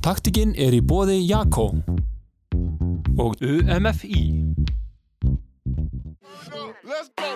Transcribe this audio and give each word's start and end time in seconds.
Taktikinn 0.00 0.54
er 0.56 0.72
í 0.72 0.78
bóði 0.80 1.18
Jakko 1.28 1.66
og 3.20 3.36
UMFI. 3.44 4.22
Let's 6.88 7.10
go. 7.20 7.28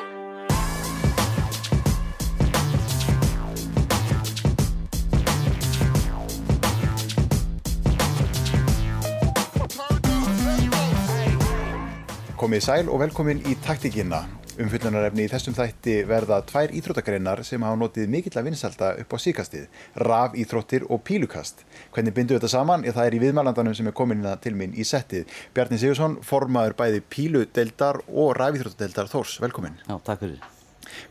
Komið 12.41 12.59
í 12.61 12.65
sæl 12.65 12.89
og 12.93 12.99
velkomin 13.01 13.45
í 13.49 13.55
taktikina. 13.65 14.25
Umfyllunarefni 14.55 15.25
í 15.27 15.31
þessum 15.33 15.55
þætti 15.57 15.95
verða 16.07 16.37
tvær 16.47 16.71
íþróttagreinar 16.79 17.41
sem 17.47 17.63
hafa 17.67 17.79
notið 17.81 18.11
mikill 18.13 18.37
að 18.39 18.47
vinsalda 18.47 18.91
upp 19.03 19.15
á 19.15 19.19
síkastið, 19.19 19.65
raf 20.07 20.37
íþróttir 20.39 20.85
og 20.95 21.03
pílukast. 21.03 21.65
Hvernig 21.95 22.15
bindu 22.15 22.37
þetta 22.37 22.51
saman? 22.53 22.85
Ég, 22.87 22.95
það 22.95 23.09
er 23.11 23.17
í 23.17 23.23
viðmælandanum 23.25 23.75
sem 23.75 23.91
er 23.91 23.97
komin 23.99 24.23
inn 24.23 24.43
til 24.45 24.55
mín 24.55 24.77
í 24.79 24.87
settið. 24.87 25.27
Bjarni 25.57 25.81
Sigursson, 25.83 26.19
formaður 26.23 26.77
bæði 26.79 27.03
píludeldar 27.11 27.99
og 28.07 28.37
raf 28.39 28.55
íþróttadeldar 28.61 29.11
Þórs. 29.11 29.41
Velkomin. 29.43 29.81
Já, 29.89 29.97
takk 30.07 30.23
fyrir. 30.23 30.47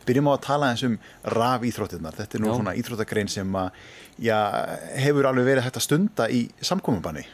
Byrjum 0.07 0.29
á 0.31 0.33
að 0.37 0.43
tala 0.47 0.71
eins 0.71 0.85
um 0.87 0.95
raf 1.35 1.65
íþróttirnar. 1.67 2.15
Þetta 2.15 2.39
er 2.39 2.45
nú 2.45 2.51
Já. 2.53 2.55
svona 2.61 2.75
íþróttagrein 2.79 3.31
sem 3.33 3.59
að, 3.59 3.81
já, 4.23 4.37
hefur 5.03 5.27
alveg 5.27 5.49
verið 5.51 5.67
hægt 5.67 5.81
að 5.81 5.87
stunda 5.89 6.29
í 6.31 6.45
samkominbanni. 6.63 7.25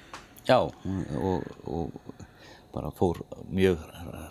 Já, 0.50 0.58
og, 0.66 1.46
og 1.70 2.18
bara 2.74 2.90
fór 2.98 3.22
mjög 3.54 3.86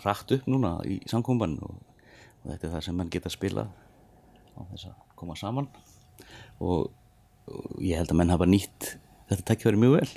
rætt 0.05 0.37
upp 0.38 0.47
núna 0.51 0.75
í 0.88 1.01
samkomban 1.11 1.59
og, 1.62 1.75
og 2.45 2.52
þetta 2.52 2.69
er 2.70 2.75
það 2.77 2.87
sem 2.89 2.97
menn 3.02 3.11
geta 3.15 3.33
spilað 3.33 3.69
á 4.59 4.61
þess 4.73 4.89
að 4.93 4.97
koma 5.19 5.34
saman 5.39 5.69
og, 6.61 6.89
og 7.51 7.83
ég 7.83 7.98
held 8.01 8.11
að 8.15 8.19
menn 8.23 8.33
hafa 8.34 8.47
nýtt 8.48 8.95
þetta 9.29 9.45
tækifæri 9.53 9.79
mjög 9.83 9.98
vel. 10.01 10.09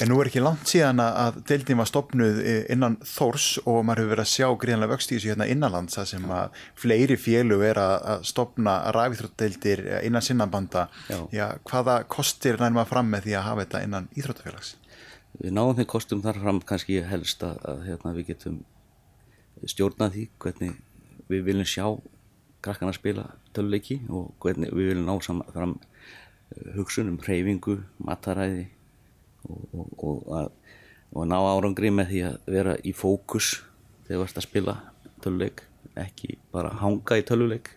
En 0.00 0.08
nú 0.08 0.16
er 0.22 0.30
ekki 0.30 0.40
langt 0.40 0.64
síðan 0.70 0.96
að- 1.04 1.16
að 1.20 1.38
deildin 1.50 1.76
var 1.76 1.88
stopnuð 1.90 2.38
eh, 2.40 2.62
innan 2.72 2.94
Þórs 3.04 3.58
og 3.68 3.82
maður 3.84 4.00
hefur 4.00 4.12
verið 4.14 4.22
að 4.24 4.30
sjá 4.32 4.46
gríðanlega 4.62 4.92
vöxt 4.94 5.10
í 5.12 5.16
þessu 5.18 5.28
hérna 5.34 5.48
innanlands 5.52 5.98
það 5.98 6.06
sem 6.08 6.24
að 6.32 6.62
fleiri 6.80 7.18
félug 7.20 7.64
er 7.68 7.80
að, 7.82 7.96
að 8.14 8.24
stopna 8.30 8.76
rafíþróttadeildir 8.96 9.82
eh, 9.90 10.06
innan 10.08 10.24
sinnanbanda. 10.24 10.86
Hvaða 11.68 11.98
kostir 12.08 12.56
nær 12.62 12.72
maður 12.78 12.92
fram 12.94 13.12
með 13.12 13.26
því 13.28 13.36
að 13.36 13.46
hafa 13.50 13.66
þetta 13.66 13.82
innan 13.90 14.08
íþróttafélags? 14.16 14.72
Við 15.40 15.52
náðum 15.58 15.76
þeim 15.82 15.90
kostum 15.92 16.24
þar 16.24 16.40
fram 16.46 16.62
kannski 16.72 17.02
helst 17.12 17.44
að, 17.44 17.60
að 17.68 17.84
hérna, 17.90 18.14
við 18.16 18.30
getum 18.32 18.56
stjórnað 19.68 20.16
því 20.16 20.24
hvernig 20.42 20.76
við 21.30 21.46
viljum 21.46 21.68
sjá 21.68 21.86
krakkana 22.64 22.92
spila 22.96 23.26
töluleiki 23.56 24.00
og 24.08 24.34
hvernig 24.42 24.72
við 24.74 24.92
viljum 24.92 25.08
ná 25.08 25.16
saman 25.24 25.54
fram 25.54 25.74
eh, 25.80 26.70
hugsun 26.76 27.12
um 27.12 27.18
hreyfingu, 27.22 27.80
mataræði 28.04 28.68
og, 29.48 29.66
og, 29.72 29.90
og, 29.98 30.22
að, 30.36 30.48
og 31.14 31.24
að 31.24 31.30
ná 31.32 31.38
árangri 31.40 31.92
með 31.94 32.12
því 32.12 32.22
að 32.28 32.38
vera 32.56 32.76
í 32.84 32.94
fókus 32.96 33.52
þegar 34.06 34.20
þú 34.20 34.26
ert 34.26 34.40
að 34.40 34.48
spila 34.48 34.78
töluleik 35.24 35.64
ekki 36.00 36.36
bara 36.52 36.72
hanga 36.80 37.18
í 37.18 37.26
töluleik 37.26 37.72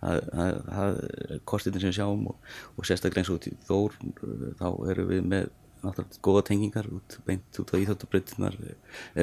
það, 0.00 1.00
er 1.30 1.42
kostin 1.48 1.76
sem 1.76 1.90
við 1.90 1.98
sjáum 1.98 2.28
og, 2.32 2.52
og 2.76 2.86
sérstaklega 2.88 3.24
eins 3.24 3.32
og 3.32 3.66
Þór 3.68 3.96
uh, 4.00 4.46
þá 4.60 4.68
erum 4.92 5.10
við 5.10 5.26
með 5.32 5.50
náttúrulega 5.84 6.20
góða 6.26 6.42
tengingar 6.50 6.88
út, 6.92 7.18
beint 7.26 7.60
út 7.62 7.72
á 7.72 7.76
íþjóttabreitunar 7.80 8.56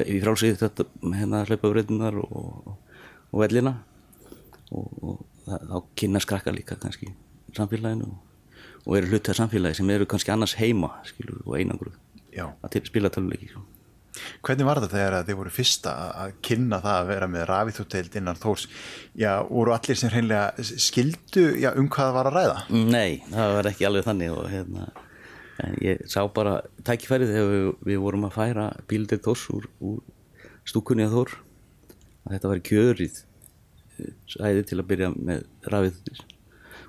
í 0.04 0.18
frálsið 0.24 0.58
þetta 0.62 0.86
hérna 1.14 1.44
hlaupabreytunar 1.48 2.18
og, 2.24 2.74
og, 2.74 3.38
vellina 3.42 3.76
og, 4.72 4.88
og 5.02 5.24
það, 5.46 5.64
þá 5.70 5.78
kynast 6.02 6.30
krakka 6.30 6.54
líka 6.54 6.78
kannski 6.82 7.12
samfélaginu 7.56 8.10
og, 8.10 8.20
og 8.84 8.98
eru 9.00 9.10
hluti 9.14 9.32
af 9.32 9.40
samfélagi 9.40 9.80
sem 9.80 9.90
eru 9.94 10.06
kannski 10.10 10.34
annars 10.34 10.56
heima 10.60 10.92
skilur, 11.08 11.40
og 11.46 11.58
einangruð 11.60 11.96
Já. 12.34 12.50
að 12.62 12.80
spila 12.86 13.10
töluleiki 13.10 13.48
sko. 13.50 13.64
Hvernig 14.42 14.66
var 14.66 14.80
þetta 14.82 14.96
þegar 14.96 15.24
þið 15.28 15.36
voru 15.38 15.50
fyrsta 15.54 15.92
að- 16.24 16.32
kynna 16.42 16.80
það 16.82 16.96
að 17.00 17.08
vera 17.12 17.26
með 17.30 17.44
rafíþróttadeild 17.50 18.16
innan 18.18 18.38
Þórs? 18.40 18.64
Já, 19.14 19.32
voru 19.46 19.74
allir 19.74 19.96
sem 20.00 20.10
hreinlega 20.10 20.64
skildu 20.64 21.44
já, 21.60 21.70
um 21.78 21.86
hvað 21.88 22.08
það 22.08 22.16
var 22.16 22.30
að 22.30 22.38
ræða? 22.38 22.56
Nei, 22.90 23.22
það 23.30 23.54
var 23.54 23.68
ekki 23.70 23.86
alveg 23.88 24.06
þannig 24.08 24.32
og 24.34 24.48
hérna, 24.50 24.88
en 25.64 25.76
ég 25.82 26.04
sá 26.10 26.20
bara 26.34 26.60
tækifærið 26.86 27.34
þegar 27.34 27.52
við, 27.52 27.68
við 27.90 28.00
vorum 28.04 28.26
að 28.28 28.36
færa 28.36 28.66
bíldeg 28.90 29.22
Þórs 29.24 29.44
úr, 29.54 29.68
úr 29.82 30.00
stúkunni 30.68 31.06
að 31.06 31.16
Þór. 31.16 31.36
Að 32.26 32.34
þetta 32.36 32.52
var 32.52 32.64
kjörið 32.68 33.20
eh, 33.22 34.12
sæði 34.30 34.64
til 34.68 34.78
að 34.78 34.88
byrja 34.92 35.12
með 35.16 35.46
rafið 35.72 36.24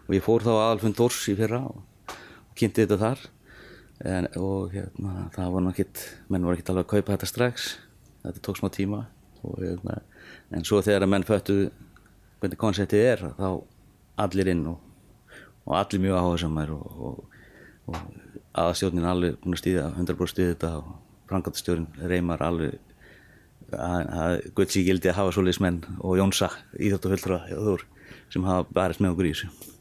og 0.10 0.16
ég 0.18 0.26
fór 0.26 0.46
þá 0.46 0.52
að 0.56 0.64
Alfund 0.68 0.98
Þórs 0.98 1.20
í 1.30 1.36
fyrra 1.38 1.60
og, 1.70 1.84
og 2.50 2.56
kynnti 2.58 2.86
þetta 2.86 2.98
þar. 3.04 3.28
En, 4.10 4.28
og 4.40 4.72
hérna, 4.74 5.28
það 5.36 5.54
var 5.54 5.66
náttúrulega 5.66 6.32
menn 6.34 6.48
voru 6.48 6.58
ekki 6.58 6.72
alveg 6.72 6.86
að 6.86 6.94
kaupa 6.94 7.16
þetta 7.16 7.30
strax. 7.30 7.68
Þetta 8.24 8.44
tók 8.48 8.60
smá 8.60 8.70
tíma. 8.74 9.04
Og, 9.44 9.60
hérna, 9.62 10.00
en 10.56 10.66
svo 10.68 10.82
þegar 10.84 11.06
að 11.06 11.14
menn 11.14 11.28
föttu 11.28 11.58
hvernig 12.40 12.60
konseptið 12.60 13.06
er 13.06 13.26
þá 13.38 13.50
allir 14.24 14.50
inn 14.54 14.66
og, 14.72 14.80
og 15.68 15.76
allir 15.78 16.04
mjög 16.04 16.20
áhersamær 16.24 16.74
og, 16.76 17.22
og 18.54 18.62
aðastjórnin 18.64 19.08
alveg 19.08 19.40
búin 19.44 19.58
að 19.58 19.64
stýða 19.64 19.88
100% 19.96 20.34
stýða 20.34 20.54
þetta 20.54 20.72
og 20.80 20.94
frangatastjórnin 21.30 22.10
reymar 22.10 22.44
alveg 22.44 22.78
að, 23.70 24.02
að 24.10 24.36
Guðsí 24.58 24.86
gildi 24.88 25.12
að 25.12 25.20
hafa 25.22 25.36
svoleiðis 25.36 25.62
menn 25.64 25.82
og 26.00 26.18
Jónsa 26.20 26.52
íþjóttufullra 26.80 27.44
sem 28.34 28.46
hafa 28.46 28.66
barist 28.74 29.04
með 29.04 29.14
okkur 29.14 29.30
í 29.30 29.34
þessu 29.36 29.76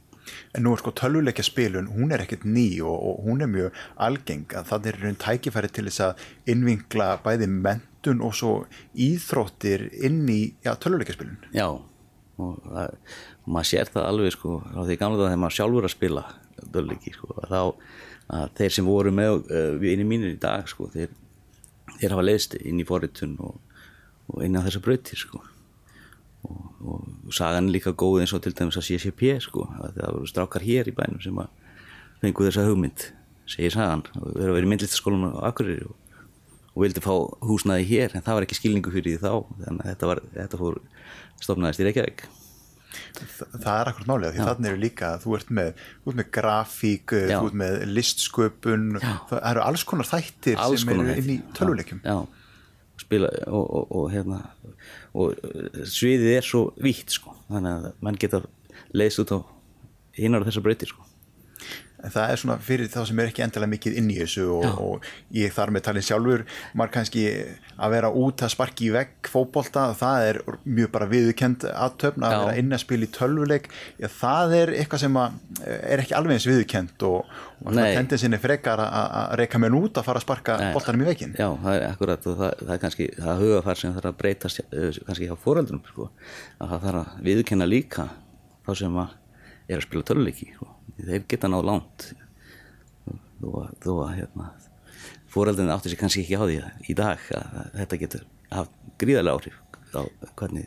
En 0.57 0.65
nú 0.65 0.73
er 0.75 0.81
sko 0.81 0.93
tölvuleikja 0.97 1.45
spilun, 1.47 1.91
hún 1.93 2.13
er 2.13 2.21
ekkert 2.25 2.45
ný 2.49 2.81
og, 2.85 2.97
og 2.97 3.21
hún 3.25 3.45
er 3.45 3.49
mjög 3.49 3.77
algeng 4.05 4.57
að 4.57 4.67
það 4.71 4.89
er 4.91 4.99
raun 5.03 5.21
tækifæri 5.23 5.71
til 5.73 5.87
þess 5.89 6.03
að 6.05 6.25
innvinkla 6.53 7.07
bæði 7.25 7.49
mentun 7.53 8.21
og 8.25 8.35
svo 8.37 8.53
íþróttir 8.93 9.87
inn 10.05 10.27
í 10.29 10.41
já, 10.65 10.75
tölvuleikja 10.81 11.17
spilun. 11.17 11.39
Já, 11.57 11.69
og, 11.73 12.61
það, 12.67 12.99
maður 13.47 13.71
sér 13.71 13.93
það 13.95 14.11
alveg 14.11 14.37
sko 14.37 14.59
á 14.65 14.81
því 14.83 14.99
gamla 15.01 15.21
það 15.21 15.31
þegar 15.31 15.43
maður 15.45 15.59
sjálfur 15.59 15.81
er 15.81 15.89
að 15.89 15.97
spila 15.97 16.27
dölleiki 16.75 17.15
sko, 17.15 17.39
þá 17.49 17.61
að 18.29 18.51
þeir 18.61 18.75
sem 18.77 18.89
voru 18.89 19.13
með 19.15 19.39
við 19.81 19.95
inni 19.95 20.09
mínir 20.09 20.35
í 20.35 20.41
dag 20.41 20.67
sko, 20.69 20.89
þeir, 20.93 21.13
þeir 21.99 22.15
hafa 22.15 22.27
leiðst 22.27 22.59
inn 22.61 22.83
í 22.83 22.89
forritun 22.89 23.37
og, 23.41 23.61
og 24.33 24.43
inn 24.45 24.59
á 24.59 24.65
þessa 24.67 24.83
brautir 24.85 25.21
sko. 25.21 25.41
Og, 26.49 26.67
og, 26.87 27.07
sagan 27.35 27.71
líka 27.75 27.91
góð 27.99 28.23
eins 28.23 28.35
og 28.37 28.45
til 28.45 28.55
dæmis 28.57 28.79
að 28.79 28.87
CCP 28.91 29.39
sko, 29.43 29.67
að 29.83 29.97
það 29.99 30.19
voru 30.19 30.29
strákar 30.31 30.65
hér 30.65 30.91
í 30.91 30.95
bænum 30.95 31.23
sem 31.25 31.41
fengu 32.23 32.47
þessa 32.47 32.67
hugmynd 32.69 33.09
segir 33.49 33.75
sagan, 33.75 34.05
þeir 34.13 34.45
hafa 34.45 34.55
verið 34.55 34.69
í 34.69 34.71
myndlistaskólanum 34.75 35.35
á 35.41 35.49
Akureyri 35.49 35.89
og 35.89 35.97
og 36.79 36.85
vildi 36.85 37.03
fá 37.03 37.15
húsnaði 37.43 37.87
hér 37.91 38.13
en 38.15 38.23
það 38.23 38.37
var 38.37 38.45
ekki 38.47 38.57
skilningu 38.61 38.93
fyrir 38.95 39.17
því 39.17 39.23
þá 39.25 39.33
þannig 39.65 39.81
að 39.83 39.89
þetta, 39.89 40.11
var, 40.11 40.21
þetta 40.37 40.61
fór 40.61 40.77
stofnaðist 41.43 41.83
í 41.83 41.87
Reykjavík 41.89 42.23
það 43.19 43.69
er 43.75 43.91
akkurat 43.93 44.11
málið, 44.11 44.35
því 44.37 44.49
þannig 44.49 44.71
eru 44.73 44.81
líka 44.83 45.13
þú 45.23 45.37
ert 45.39 45.53
með, 45.59 45.85
þú 46.03 46.13
ert 46.13 46.21
með 46.21 46.29
grafík, 46.39 47.15
Já. 47.15 47.39
þú 47.39 47.51
ert 47.51 47.59
með 47.63 47.77
listsköpun, 47.93 48.87
Já. 48.99 49.15
það 49.31 49.43
eru 49.53 49.65
alls 49.65 49.87
konar 49.89 50.11
þættir 50.11 50.61
Alls 50.65 50.85
sem 50.85 50.93
eru 50.95 51.09
inn 51.15 51.33
í 51.35 51.39
já. 52.05 52.19
spila 52.99 53.33
og, 53.47 53.65
og, 53.65 53.93
og 54.01 54.07
hérna 54.13 54.41
og 55.15 55.35
uh, 55.39 55.83
sviðið 55.89 56.33
er 56.37 56.47
svo 56.47 56.65
vítt 56.83 57.15
sko 57.15 57.35
þannig 57.49 57.77
að 57.77 57.91
mann 58.05 58.19
geta 58.21 58.43
leiðst 58.97 59.23
út 59.25 59.35
á 59.35 59.39
hinnar 60.19 60.47
þessar 60.49 60.67
breytir 60.67 60.91
sko 60.93 61.08
En 61.99 62.13
það 62.15 62.31
er 62.33 62.39
svona 62.39 62.57
fyrir 62.63 62.91
þá 62.93 63.01
sem 63.09 63.19
er 63.19 63.31
ekki 63.33 63.43
endilega 63.43 63.73
mikið 63.73 63.97
inn 63.99 64.11
í 64.15 64.19
þessu 64.21 64.45
og, 64.55 64.67
og 64.79 65.07
ég 65.35 65.51
þar 65.55 65.73
með 65.75 65.85
talin 65.89 66.05
sjálfur, 66.07 66.45
maður 66.79 66.93
kannski 66.95 67.25
að 67.75 67.95
vera 67.97 68.11
út 68.23 68.45
að 68.47 68.53
sparki 68.55 68.87
í 68.87 68.93
vegg 68.95 69.31
fótbolta, 69.33 69.89
það 69.99 70.27
er 70.29 70.39
mjög 70.63 70.93
bara 70.95 71.09
viðurkend 71.11 71.67
aðtöfn 71.73 72.27
að 72.29 72.35
Já. 72.37 72.39
vera 72.45 72.55
inn 72.63 72.77
að 72.77 72.83
spila 72.85 73.09
í 73.09 73.11
tölvuleik, 73.19 73.69
já, 73.99 74.09
það 74.15 74.55
er 74.61 74.73
eitthvað 74.79 75.03
sem 75.05 75.19
að, 75.25 75.37
er 75.67 76.05
ekki 76.05 76.17
alveg 76.21 76.39
eins 76.39 76.49
viðurkend 76.49 77.07
og, 77.11 77.35
og 77.65 77.75
tendensin 77.81 78.39
er 78.39 78.43
frekar 78.47 78.85
að, 78.87 79.35
reyka 79.43 79.63
menn 79.63 79.79
út 79.81 79.99
að 79.99 80.09
fara 80.09 80.23
að 80.23 80.27
sparka 80.29 80.59
Nei. 80.63 80.71
boltanum 80.79 81.03
í 81.03 81.11
veggin. 81.11 81.35
Já, 81.39 81.49
það 81.67 81.75
er 81.75 81.87
akkurat 81.91 82.31
og 82.31 82.41
það, 82.45 82.57
það 82.63 82.75
er 82.77 82.83
kannski 82.87 83.11
það 83.19 83.45
hugafær 83.45 83.83
sem 83.83 83.99
þarf 83.99 84.13
að 84.13 84.19
breytast 84.23 84.63
eh, 84.69 85.03
kannski 85.11 85.31
hjá 85.31 85.37
fóreldrum 85.43 85.83
sko, 85.91 86.11
að 86.63 86.75
það 86.77 86.89
þarf 86.89 87.03
að 87.03 87.23
viðkenna 87.31 87.69
líka 87.69 88.09
þá 88.67 88.75
sem 88.85 89.03
að 89.03 89.17
er 89.69 89.81
að 89.81 89.89
spila 89.89 90.07
töluleiki 90.09 90.53
sko. 90.55 90.75
Þeir 90.99 91.27
geta 91.31 91.51
náð 91.51 91.69
langt. 91.69 92.09
Þó 93.39 93.93
að, 94.03 94.15
hérna, 94.17 94.49
fóreldrin 95.31 95.71
átti 95.71 95.93
sér 95.93 96.01
kannski 96.01 96.25
ekki 96.25 96.39
á 96.41 96.43
því 96.43 96.59
í 96.91 96.97
dag 96.99 97.29
að, 97.39 97.61
þetta 97.77 98.01
getur 98.03 98.27
haft 98.51 98.75
gríðarlega 98.99 99.39
áhrif 99.39 99.61
á 99.95 100.03
hvernig 100.41 100.67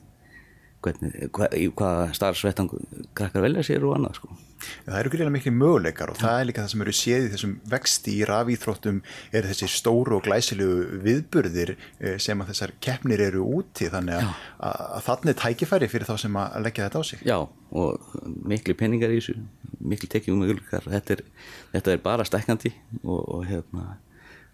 í 0.89 1.67
hvaða 1.77 2.07
starfsvettangu 2.17 2.79
krakkar 3.17 3.43
velja 3.45 3.63
sér 3.65 3.85
og 3.85 3.97
annað 3.97 4.17
sko. 4.17 4.37
Það 4.85 4.97
eru 4.99 5.11
gríðilega 5.11 5.33
miklu 5.33 5.51
möguleikar 5.55 6.11
og 6.13 6.17
það 6.21 6.39
er 6.39 6.47
líka 6.49 6.63
það 6.63 6.71
sem 6.73 6.83
eru 6.85 6.93
séð 6.93 7.23
í 7.25 7.29
þessum 7.33 7.53
vexti 7.71 8.13
í 8.13 8.25
rafíþróttum 8.29 8.99
er 9.33 9.47
þessi 9.49 9.69
stóru 9.73 10.17
og 10.17 10.25
glæsilegu 10.27 10.99
viðburðir 11.05 11.73
eh, 11.73 12.17
sem 12.21 12.41
að 12.41 12.51
þessar 12.51 12.73
keppnir 12.83 13.23
eru 13.25 13.45
úti 13.59 13.89
þannig 13.91 14.19
að, 14.19 14.35
að, 14.69 14.99
þannig 15.07 15.39
tækifæri 15.41 15.89
fyrir 15.91 16.09
þá 16.09 16.13
sem 16.25 16.37
að 16.43 16.59
leggja 16.67 16.87
þetta 16.87 17.01
á 17.01 17.03
sig. 17.09 17.23
Já, 17.25 17.37
og 17.81 18.19
miklu 18.53 18.77
peningar 18.77 19.13
í 19.13 19.21
þessu, 19.21 19.37
miklu 19.81 20.11
tekjum 20.13 20.41
möguleikar, 20.43 20.85
þetta 20.97 21.17
er, 21.17 21.25
þetta 21.73 21.95
er 21.95 22.05
bara 22.05 22.27
stekkandi 22.27 22.73
og, 23.01 23.21
og, 23.21 23.47
hérna, 23.49 23.95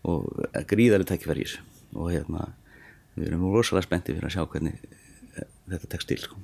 og 0.07 0.30
gríðarlega 0.71 1.15
tækifæri 1.15 1.44
í 1.44 1.50
þessu 1.50 1.65
og 1.97 2.13
hérna, 2.13 2.51
við 3.18 3.31
erum 3.31 3.50
rosalega 3.51 3.88
spenntið 3.88 4.19
fyrir 4.19 4.30
að 4.30 4.38
sjá 4.38 4.47
hvernig 4.51 5.03
þetta 5.67 5.91
tekst 5.93 6.11
til 6.11 6.21
sko. 6.21 6.39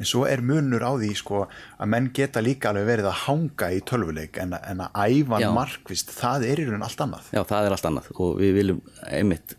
En 0.00 0.08
svo 0.08 0.24
er 0.26 0.42
munur 0.42 0.82
á 0.82 0.92
því 0.98 1.10
sko 1.18 1.44
að 1.44 1.90
menn 1.92 2.08
geta 2.16 2.42
líka 2.42 2.72
alveg 2.72 2.88
verið 2.88 3.10
að 3.10 3.20
hanga 3.26 3.70
í 3.70 3.80
tölvuleik 3.86 4.40
en, 4.42 4.56
en 4.58 4.82
að 4.86 4.98
æfa 5.04 5.40
markvist, 5.54 6.10
það 6.16 6.46
er 6.50 6.62
í 6.62 6.66
raun 6.68 6.86
allt 6.86 7.04
annað. 7.04 7.30
Já, 7.36 7.42
það 7.46 7.68
er 7.68 7.76
allt 7.76 7.88
annað 7.90 8.10
og 8.16 8.32
við 8.40 8.56
viljum 8.58 8.80
einmitt 9.06 9.54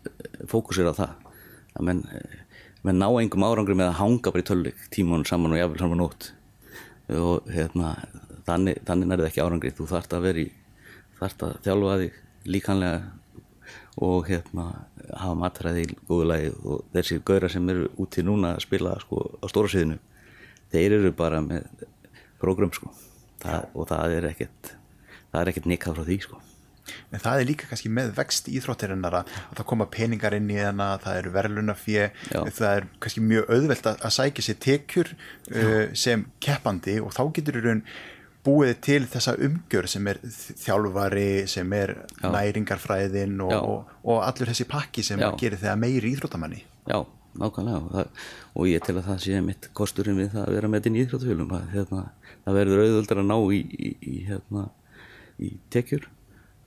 fókusera 0.50 0.92
á 0.92 1.00
það 1.00 1.14
að 1.72 1.88
menn, 1.88 2.02
menn 2.84 3.00
ná 3.00 3.08
engum 3.08 3.46
árangri 3.48 3.78
með 3.78 3.92
að 3.92 4.00
hanga 4.02 4.34
bara 4.34 4.44
í 4.44 4.48
tölvuleik 4.50 4.84
tímunum 4.92 5.28
saman 5.28 5.56
og 5.56 5.62
jafnvel 5.62 5.84
saman 5.84 6.02
nótt 6.02 6.32
og 7.12 7.48
hérna, 7.52 7.94
þannig, 8.46 8.82
þannig 8.86 9.08
er 9.14 9.22
það 9.22 9.30
ekki 9.30 9.44
árangri, 9.46 9.72
þú 9.76 9.88
þarfst 9.90 10.16
að 10.16 10.28
vera 10.28 10.44
í 10.44 10.50
þarfst 11.18 11.44
að 11.46 11.58
þjálfa 11.64 11.98
þig 12.02 12.20
líkanlega 12.52 13.00
og 14.00 14.28
hérna 14.28 14.68
hafa 15.10 15.34
matræði 15.36 15.84
í 15.84 15.96
góðu 16.08 16.28
lagi 16.30 16.52
og 16.64 16.84
þessi 16.94 17.18
gauðra 17.20 17.50
sem 17.52 17.68
eru 17.68 17.90
úti 18.00 18.24
núna 18.24 18.54
að 18.56 18.64
spila 18.64 18.94
sko 19.02 19.24
á 19.42 19.46
stóra 19.52 19.72
sviðinu 19.72 19.98
þeir 20.72 20.96
eru 20.98 21.12
bara 21.16 21.42
með 21.44 21.66
program 22.40 22.72
sko. 22.74 22.92
Það, 23.42 23.66
og 23.74 23.90
það 23.90 24.16
er 24.16 24.30
ekkert 24.30 24.72
það 25.32 25.40
er 25.40 25.50
ekkert 25.52 25.68
nikkað 25.70 25.98
frá 25.98 26.06
því 26.08 26.18
sko. 26.24 26.40
En 27.14 27.22
það 27.22 27.40
er 27.40 27.46
líka 27.46 27.68
kannski 27.70 27.90
með 27.94 28.10
vext 28.16 28.48
íþróttirinnar 28.50 29.16
að 29.20 29.34
það 29.58 29.68
koma 29.70 29.86
peningar 29.92 30.34
inn 30.36 30.48
í 30.50 30.58
þennan 30.58 31.02
það 31.02 31.18
eru 31.20 31.34
verðlunafjö 31.36 32.08
það 32.32 32.70
er 32.70 32.88
kannski 33.02 33.22
mjög 33.22 33.52
auðvelt 33.54 33.86
að, 33.92 34.00
að 34.02 34.14
sækja 34.16 34.46
sér 34.48 34.58
tekjur 34.66 35.12
uh, 35.12 35.84
sem 35.94 36.24
keppandi 36.42 36.96
og 37.04 37.14
þá 37.14 37.22
getur 37.38 37.60
í 37.60 37.64
raun 37.68 37.84
búið 38.42 38.72
til 38.82 39.02
þessa 39.10 39.34
umgjör 39.38 39.88
sem 39.90 40.06
er 40.10 40.18
þjálfari, 40.64 41.46
sem 41.50 41.74
er 41.76 41.94
Já. 42.18 42.28
næringarfræðin 42.34 43.36
og, 43.44 43.52
og, 43.54 43.90
og 44.02 44.22
allur 44.26 44.50
þessi 44.50 44.66
pakki 44.70 45.04
sem 45.06 45.22
gerir 45.38 45.60
þegar 45.60 45.78
meiri 45.78 46.10
íþróttamanni. 46.16 46.62
Já, 46.90 46.98
nákvæmlega. 47.38 47.82
Það, 47.92 48.24
og 48.56 48.70
ég 48.70 48.86
tel 48.86 48.96
að 48.98 49.10
það 49.10 49.20
sé 49.26 49.42
mitt 49.46 49.68
kosturinn 49.78 50.18
við 50.18 50.32
það 50.34 50.48
að 50.48 50.56
vera 50.56 50.72
með 50.72 50.82
þetta 50.82 50.94
í 50.98 51.04
íþróttafjölum 51.04 51.54
hérna, 51.74 52.02
það 52.46 52.58
verður 52.58 52.82
auðvöldar 52.86 53.22
að 53.22 53.30
ná 53.30 53.36
í, 53.38 53.60
í, 53.62 53.92
í, 54.00 54.16
hérna, 54.30 54.66
í 55.38 55.52
tekjur. 55.74 56.10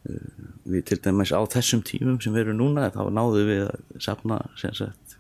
Uh, 0.06 0.48
við 0.70 0.88
til 0.92 1.00
dæmis 1.02 1.34
á 1.34 1.42
þessum 1.50 1.82
tímum 1.84 2.22
sem 2.22 2.34
við 2.36 2.46
erum 2.46 2.60
núna 2.62 2.92
þá 2.94 3.08
náðum 3.10 3.48
við 3.50 3.64
að 3.66 4.04
sapna 4.06 4.38
sagt, 4.62 5.16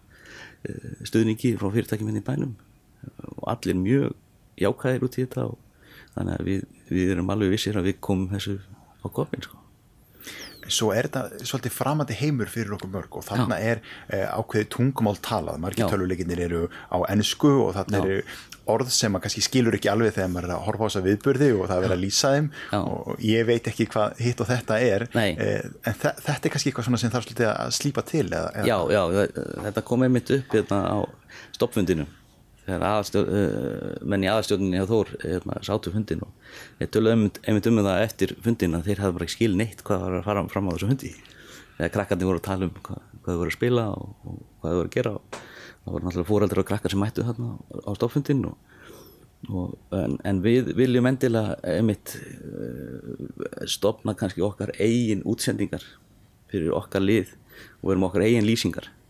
uh, 0.69 0.91
stuðningi 1.09 1.55
frá 1.57 1.67
fyrirtækjum 1.73 2.11
henni 2.13 2.21
hérna 2.21 2.23
í 2.23 2.29
bænum. 2.31 2.55
Og 3.35 3.47
allir 3.51 3.75
mjög 3.81 4.13
jákæðir 4.61 5.07
út 5.07 5.17
í 5.17 5.25
þetta 5.25 5.49
og 5.49 5.64
þannig 6.15 6.39
að 6.39 6.49
við, 6.49 6.65
við 6.89 7.13
erum 7.15 7.29
alveg 7.35 7.53
vissir 7.55 7.77
að 7.79 7.91
við 7.91 8.01
komum 8.07 8.31
þessu 8.33 8.57
á 9.05 9.07
kopin 9.13 9.45
sko. 9.45 9.61
Svo 10.65 10.89
er 10.95 11.05
þetta 11.05 11.45
svolítið 11.45 11.73
framandi 11.75 12.15
heimur 12.17 12.49
fyrir 12.49 12.73
okkur 12.73 12.89
mörg 12.89 13.19
og 13.19 13.25
þarna 13.27 13.59
Já. 13.61 13.75
er 13.75 13.81
eh, 14.09 14.25
ákveði 14.25 14.65
tungumál 14.73 15.19
talað, 15.21 15.59
margir 15.61 15.91
töluleikinnir 15.91 16.41
eru 16.47 16.61
á 16.89 17.05
ennsku 17.13 17.51
og 17.67 17.75
þarna 17.75 18.01
Já. 18.01 18.05
eru 18.07 18.23
orð 18.73 18.89
sem 18.89 19.13
maður 19.13 19.27
kannski 19.27 19.43
skilur 19.45 19.77
ekki 19.77 19.91
alveg 19.91 20.15
þegar 20.15 20.31
maður 20.33 20.47
er 20.49 20.55
að 20.55 20.65
horfa 20.65 20.81
á 20.81 20.87
þessa 20.87 21.03
viðburði 21.05 21.51
og 21.53 21.69
það 21.69 21.85
er 21.85 21.93
að 21.93 22.01
lýsa 22.01 22.33
þeim 22.33 22.49
Já. 22.57 22.79
og 22.81 23.23
ég 23.29 23.47
veit 23.51 23.69
ekki 23.69 23.89
hvað 23.93 24.25
hitt 24.25 24.41
og 24.41 24.49
þetta 24.49 24.81
er 24.81 25.07
eh, 25.21 25.69
en 25.85 25.99
þetta 26.01 26.33
er 26.33 26.55
kannski 26.55 26.73
eitthvað 26.73 26.89
sem 26.89 27.13
þarf 27.13 27.27
svolítið 27.29 27.51
að 27.51 27.73
slípa 27.77 28.05
til 28.09 28.25
eða, 28.25 28.49
eða... 28.55 28.65
Já, 28.65 28.77
já, 28.97 29.03
þetta 29.67 29.85
kom 29.91 30.07
einmitt 30.07 30.33
upp 30.39 30.57
hérna 30.57 30.81
á 30.81 30.97
stoppfundinu 31.53 32.09
þegar 32.65 32.85
aðstjórn, 32.89 33.29
uh, 33.29 33.39
eh, 33.39 34.03
menn 34.09 34.25
í 34.25 34.29
aðstjórninni 34.31 34.81
á 34.81 34.89
Þór 34.89 35.13
hérna, 35.23 35.57
sátu 35.65 35.93
fundin 35.93 36.23
og 36.25 36.81
ég 36.81 36.91
tölu 36.93 37.13
einmitt 37.13 37.69
um 37.69 37.81
það 37.81 38.03
eftir 38.03 38.35
fundin 38.45 38.77
að 38.77 38.89
þeir 38.89 39.03
hafði 39.03 39.17
bara 39.17 39.27
ekki 39.27 39.37
skil 39.37 39.57
neitt 39.59 39.83
hvað 39.85 40.05
var 40.05 40.19
að 40.19 40.29
fara 40.29 40.45
fram 40.51 40.69
á 40.69 40.73
þessu 40.73 40.91
fundi. 40.91 41.11
Þegar 41.75 41.93
krakkandi 41.97 42.29
voru 42.29 42.41
að 42.41 42.47
tala 42.47 42.69
um 42.69 42.77
hvað, 42.79 43.01
hvað 43.21 43.33
þau 43.33 43.41
voru 43.41 43.51
að 43.51 43.57
spila 43.57 43.89
og, 43.93 44.15
og 44.25 44.39
hvað 44.61 44.71
þau 44.71 44.79
voru 44.79 44.89
að 44.89 44.95
gera 44.95 45.15
og 45.15 45.41
það 45.85 45.95
voru 45.95 46.07
náttúrulega 46.07 46.29
fóraldrar 46.31 46.63
og 46.63 46.69
krakkar 46.71 46.95
sem 46.95 47.03
mættu 47.03 47.25
þarna 47.27 47.49
á 47.85 47.91
stoffundin 47.99 48.45
en, 49.45 50.17
en 50.25 50.41
við 50.41 50.71
viljum 50.77 51.05
endilega 51.09 51.57
einmitt 51.75 52.15
uh, 52.17 53.65
stopna 53.69 54.15
kannski 54.17 54.41
okkar 54.45 54.73
eigin 54.79 55.21
útsendingar 55.27 55.85
fyrir 56.49 56.73
okkar 56.73 57.03
lið 57.03 57.35
og 57.81 57.91
verum 57.91 58.07
okkar 58.09 58.25
eigin 58.25 58.47
lýsingar. 58.47 58.89
og 58.89 59.04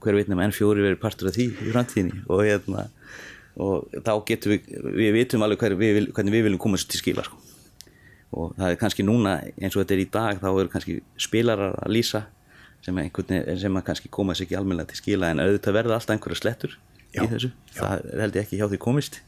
hver 0.00 0.16
veitnum 0.16 0.40
enn 0.40 0.54
fjóri 0.54 0.84
verið 0.84 1.00
partur 1.02 1.30
af 1.30 1.36
því 1.36 1.48
í 1.52 1.72
framtíðinni. 1.72 2.24
Og 2.32 2.44
hérna 2.46 2.86
og 3.60 3.90
þá 4.02 4.14
getum 4.26 4.54
við, 4.54 4.70
við 4.98 5.12
vitum 5.14 5.44
alveg 5.46 5.60
hver, 5.62 5.76
við, 5.78 5.98
hvernig 6.14 6.34
við 6.34 6.46
viljum 6.48 6.62
komast 6.64 6.90
til 6.90 7.00
skila 7.00 7.24
sko. 7.26 7.38
og 8.34 8.56
það 8.56 8.72
er 8.72 8.78
kannski 8.80 9.04
núna 9.06 9.36
eins 9.60 9.76
og 9.76 9.84
þetta 9.84 9.94
er 9.94 10.02
í 10.02 10.08
dag 10.16 10.40
þá 10.42 10.48
eru 10.50 10.72
kannski 10.72 10.96
spilarar 11.22 11.76
að 11.78 11.94
lýsa 11.94 12.24
sem, 12.82 12.98
sem 13.60 13.78
að 13.78 13.86
kannski 13.86 14.10
komast 14.10 14.42
ekki 14.42 14.58
almenna 14.58 14.86
til 14.88 14.98
skila 14.98 15.30
en 15.30 15.44
auðvitað 15.44 15.78
verða 15.78 16.00
alltaf 16.00 16.16
einhverja 16.16 16.40
slettur 16.40 16.74
já, 17.14 17.22
í 17.22 17.28
þessu, 17.30 17.52
já. 17.70 17.78
það 17.78 18.10
held 18.24 18.40
ég 18.40 18.48
ekki 18.48 18.58
hjá 18.58 18.66
því 18.72 18.80
komist. 18.82 19.20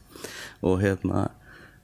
Og 0.65 0.81
hérna 0.81 1.29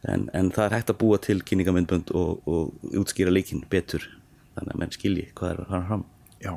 en, 0.10 0.28
en 0.36 0.52
það 0.52 0.66
er 0.66 0.78
hægt 0.80 0.92
að 0.92 1.00
búa 1.00 1.22
til 1.24 1.40
kynningamindbönd 1.48 2.12
og, 2.18 2.44
og 2.44 2.94
útskýra 3.00 3.32
leikin 3.32 3.64
betur. 3.72 4.10
Þannig 4.58 4.76
að 4.76 4.84
menn 4.84 4.96
skilji 4.98 5.28
hvað 5.38 5.54
er 5.54 5.64
að 5.64 5.72
fara 5.72 5.88
fram. 5.88 6.08
Já 6.44 6.54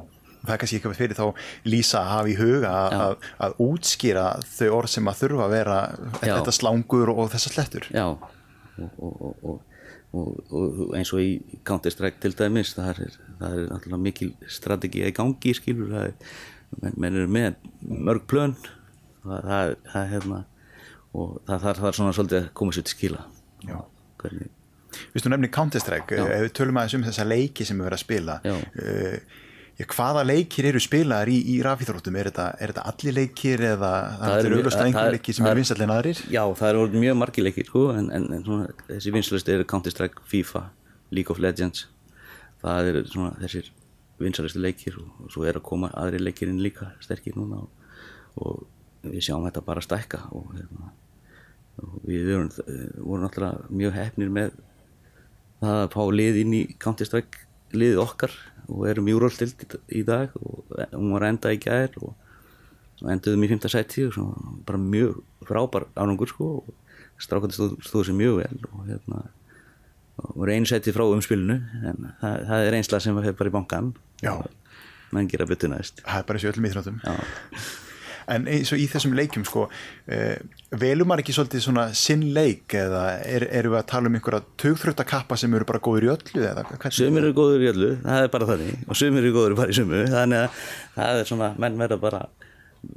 það 0.46 0.54
er 0.54 0.60
kannski 0.62 0.78
eitthvað 0.78 0.98
fyrir 1.00 1.18
þá 1.18 1.26
lýsa 1.68 2.00
að 2.00 2.10
hafa 2.12 2.32
í 2.32 2.36
huga 2.40 2.72
að, 2.96 3.28
að 3.46 3.60
útskýra 3.66 4.26
þau 4.46 4.68
orð 4.78 4.92
sem 4.92 5.10
að 5.10 5.22
þurfa 5.22 5.46
að 5.46 5.54
vera 5.56 5.78
Já. 6.20 6.32
þetta 6.32 6.56
slangur 6.56 7.12
og 7.14 7.30
þessar 7.34 7.56
slettur. 7.56 7.88
Já. 7.94 8.06
Og, 8.76 8.98
og, 9.00 9.54
og, 10.16 10.26
og 10.52 10.96
eins 10.96 11.12
og 11.16 11.22
í 11.22 11.60
Counter-Strike 11.66 12.20
til 12.22 12.34
dæmis 12.36 12.74
það 12.76 12.90
er, 12.92 13.16
það 13.40 13.56
er 13.62 13.72
alltaf 13.76 14.02
mikil 14.02 14.32
strategi 14.52 15.04
í 15.06 15.14
gangi 15.16 15.54
skilur 15.56 15.94
það 15.94 16.10
er, 16.10 16.34
menn, 16.82 16.98
menn 17.00 17.20
eru 17.22 17.32
með 17.32 17.56
mörg 17.86 18.26
plön 18.28 18.56
það, 19.24 19.48
það, 19.48 19.72
það 19.92 20.02
er 20.02 20.12
hérna 20.12 20.42
og 21.16 21.40
það 21.48 21.66
þarf 21.66 21.96
svona 21.96 22.12
svolítið 22.12 22.42
að 22.42 22.52
koma 22.60 22.76
sér 22.76 22.84
til 22.86 22.96
skila. 22.96 23.24
Já. 23.64 23.78
Hvernig 24.20 24.52
þú 25.16 25.32
nefnir 25.32 25.52
Counter-Strike, 25.54 26.20
ef 26.22 26.44
við 26.46 26.54
tölum 26.56 26.78
aðeins 26.80 26.96
um 26.98 27.04
þessa 27.06 27.26
leiki 27.26 27.66
sem 27.66 27.78
við 27.78 27.88
verðum 27.88 27.98
að 27.98 28.04
spila 28.04 28.36
uh, 28.44 29.42
Já, 29.76 29.84
hvaða 29.92 30.22
leikir 30.24 30.70
eru 30.70 30.80
spilaðar 30.80 31.28
í, 31.28 31.36
í 31.52 31.56
rafíþróttum? 31.64 32.14
Er 32.16 32.30
þetta, 32.30 32.46
er 32.56 32.72
þetta 32.72 32.84
allir 32.92 33.16
leikir 33.18 33.64
eða 33.74 33.90
það 34.22 34.38
eru 34.38 34.60
auðvitað 34.60 34.86
einhver 34.86 35.16
leikir 35.18 35.36
sem 35.36 35.48
er 35.50 35.58
vinsallin 35.58 35.92
aðrir? 35.92 36.22
Já, 36.32 36.42
það 36.56 36.70
eru 36.70 37.02
mjög 37.02 37.18
margi 37.20 37.44
leikir 37.44 37.68
sko, 37.68 37.82
en, 37.92 38.08
en, 38.16 38.30
en 38.38 38.46
svona, 38.46 38.70
þessi 38.88 39.12
vinsallist 39.12 39.52
eru 39.52 39.68
Counter-Strike, 39.68 40.24
FIFA, 40.32 40.64
League 41.12 41.34
of 41.34 41.42
Legends 41.44 41.84
það 42.62 42.90
eru 42.90 43.02
svona 43.10 43.32
þessir 43.40 43.72
vinsalistu 44.22 44.62
leikir 44.62 44.96
og, 45.00 45.08
og 45.24 45.32
svo 45.32 45.44
er 45.46 45.58
að 45.58 45.66
koma 45.68 45.90
aðri 45.98 46.22
leikirinn 46.22 46.62
líka 46.64 46.90
sterkir 47.04 47.36
núna 47.36 47.60
og, 47.64 47.90
og 48.40 48.64
við 49.06 49.26
sjáum 49.28 49.44
þetta 49.46 49.64
bara 49.66 49.84
stækka 49.84 50.22
og, 50.34 50.48
hérna, 50.56 50.92
og 51.82 51.98
við 52.08 52.30
vorum, 52.32 52.50
vorum 53.02 53.26
alltaf 53.28 53.68
mjög 53.70 53.96
hefnir 53.98 54.32
með 54.32 54.56
það 55.60 55.82
að 55.82 55.90
fá 55.92 56.02
lið 56.20 56.40
inn 56.42 56.56
í 56.56 56.62
Counter-Strike 56.82 57.44
liðið 57.76 58.02
okkar 58.02 58.34
og 58.66 58.86
erum 58.90 59.10
júrólstild 59.10 59.78
í 59.94 60.02
dag 60.06 60.34
og 60.40 60.72
hún 60.92 61.12
var 61.14 61.28
enda 61.28 61.52
í 61.54 61.60
gæðir 61.62 61.96
og 62.02 62.14
enduðum 63.12 63.46
í 63.46 63.50
5. 63.52 63.68
seti 63.72 64.06
og 64.08 64.36
bara 64.66 64.80
mjög 64.80 65.20
frábær 65.46 65.88
ánungur 65.94 66.30
sko 66.32 66.50
og 66.62 66.74
strákandi 67.22 67.56
stóð, 67.56 67.76
stóð 67.86 68.08
sér 68.08 68.18
mjög 68.18 68.38
vel 68.42 68.60
og 68.72 68.84
hérna 68.88 69.24
og 70.16 70.36
voru 70.40 70.54
einu 70.54 70.68
seti 70.68 70.94
frá 70.96 71.04
umspilinu 71.04 71.58
en 71.84 72.12
það, 72.20 72.36
það 72.48 72.68
er 72.68 72.78
einslega 72.78 73.04
sem 73.04 73.18
var 73.18 73.32
bara 73.36 73.52
í 73.52 73.56
bankan 73.56 73.90
og 74.32 74.46
mann 75.12 75.28
gera 75.30 75.46
betur 75.48 75.70
næst. 75.70 76.00
Það 76.04 76.22
er 76.22 76.28
bara 76.28 76.40
þessu 76.40 76.52
öllum 76.54 76.70
íþróttum 76.70 77.02
en 78.32 78.48
eins 78.50 78.72
og 78.74 78.80
í 78.82 78.86
þessum 78.90 79.14
leikum 79.18 79.44
sko 79.46 79.66
eh, 80.10 80.38
velum 80.74 81.10
maður 81.10 81.24
ekki 81.24 81.36
svolítið 81.36 81.66
svona 81.66 81.86
sinn 81.96 82.24
leik 82.36 82.74
eða 82.74 83.04
er, 83.22 83.46
eru 83.60 83.74
við 83.74 83.80
að 83.82 83.90
tala 83.92 84.10
um 84.10 84.18
einhverja 84.18 84.42
tögþröttakappa 84.62 85.38
sem 85.38 85.54
eru 85.54 85.68
bara 85.68 85.82
góður 85.82 86.08
í 86.08 86.12
öllu 86.16 86.42
eða 86.42 86.66
hvernig? 86.72 86.96
Sumir 86.98 87.28
eru 87.28 87.36
góður 87.36 87.66
í 87.66 87.70
öllu, 87.70 87.92
það 88.02 88.24
er 88.24 88.34
bara 88.34 88.50
þannig 88.50 88.82
og 88.86 88.98
sumir 88.98 89.22
eru 89.22 89.36
góður 89.36 89.60
bara 89.62 89.74
í 89.74 89.78
sumu 89.78 90.02
þannig 90.10 90.42
að 90.42 90.66
það 90.96 91.22
er 91.22 91.30
svona, 91.30 91.52
menn 91.62 91.78
verða 91.80 92.02
bara 92.02 92.26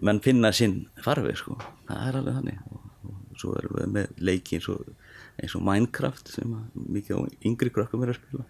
menn 0.05 0.21
finna 0.23 0.51
sinn 0.55 0.83
farfi 1.03 1.35
sko. 1.37 1.57
Það 1.87 2.05
er 2.07 2.19
alveg 2.19 2.37
þannig. 2.39 2.61
Og, 2.69 2.85
og 3.09 3.41
svo 3.41 3.55
erum 3.59 3.77
við 3.79 3.91
með 3.95 4.23
leiki 4.29 4.59
eins 4.59 4.69
og, 4.71 4.93
eins 5.39 5.55
og 5.57 5.65
Minecraft 5.65 6.33
sem 6.35 6.55
mikið 6.75 7.19
á 7.19 7.21
yngri 7.49 7.73
krökkum 7.75 8.05
er 8.05 8.13
að 8.13 8.19
spila. 8.21 8.45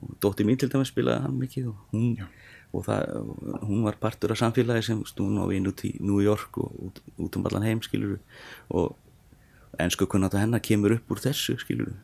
Og 0.00 0.14
dótti 0.22 0.46
mín 0.46 0.60
til 0.60 0.70
dæmis 0.72 0.92
spilaði 0.92 1.26
hann 1.26 1.38
mikið 1.40 1.72
og 1.72 1.94
hún, 1.94 2.14
og 2.70 2.84
það, 2.86 3.14
hún 3.66 3.84
var 3.86 3.98
partur 4.00 4.34
af 4.34 4.40
samfélagi 4.40 4.86
sem 4.86 5.00
stún 5.08 5.40
á 5.42 5.44
vinn 5.50 5.66
út 5.66 5.82
í 5.86 5.96
New 5.98 6.20
York 6.22 6.58
og 6.62 6.76
út, 6.86 7.00
út 7.18 7.38
um 7.38 7.48
allan 7.48 7.66
heim 7.66 7.82
skilur 7.82 8.20
og 8.70 8.94
ennsku 9.80 10.06
kunnat 10.10 10.36
að 10.36 10.44
hennar 10.44 10.62
kemur 10.62 10.94
upp 10.94 11.10
úr 11.10 11.22
þessu 11.22 11.56
skilur 11.62 11.96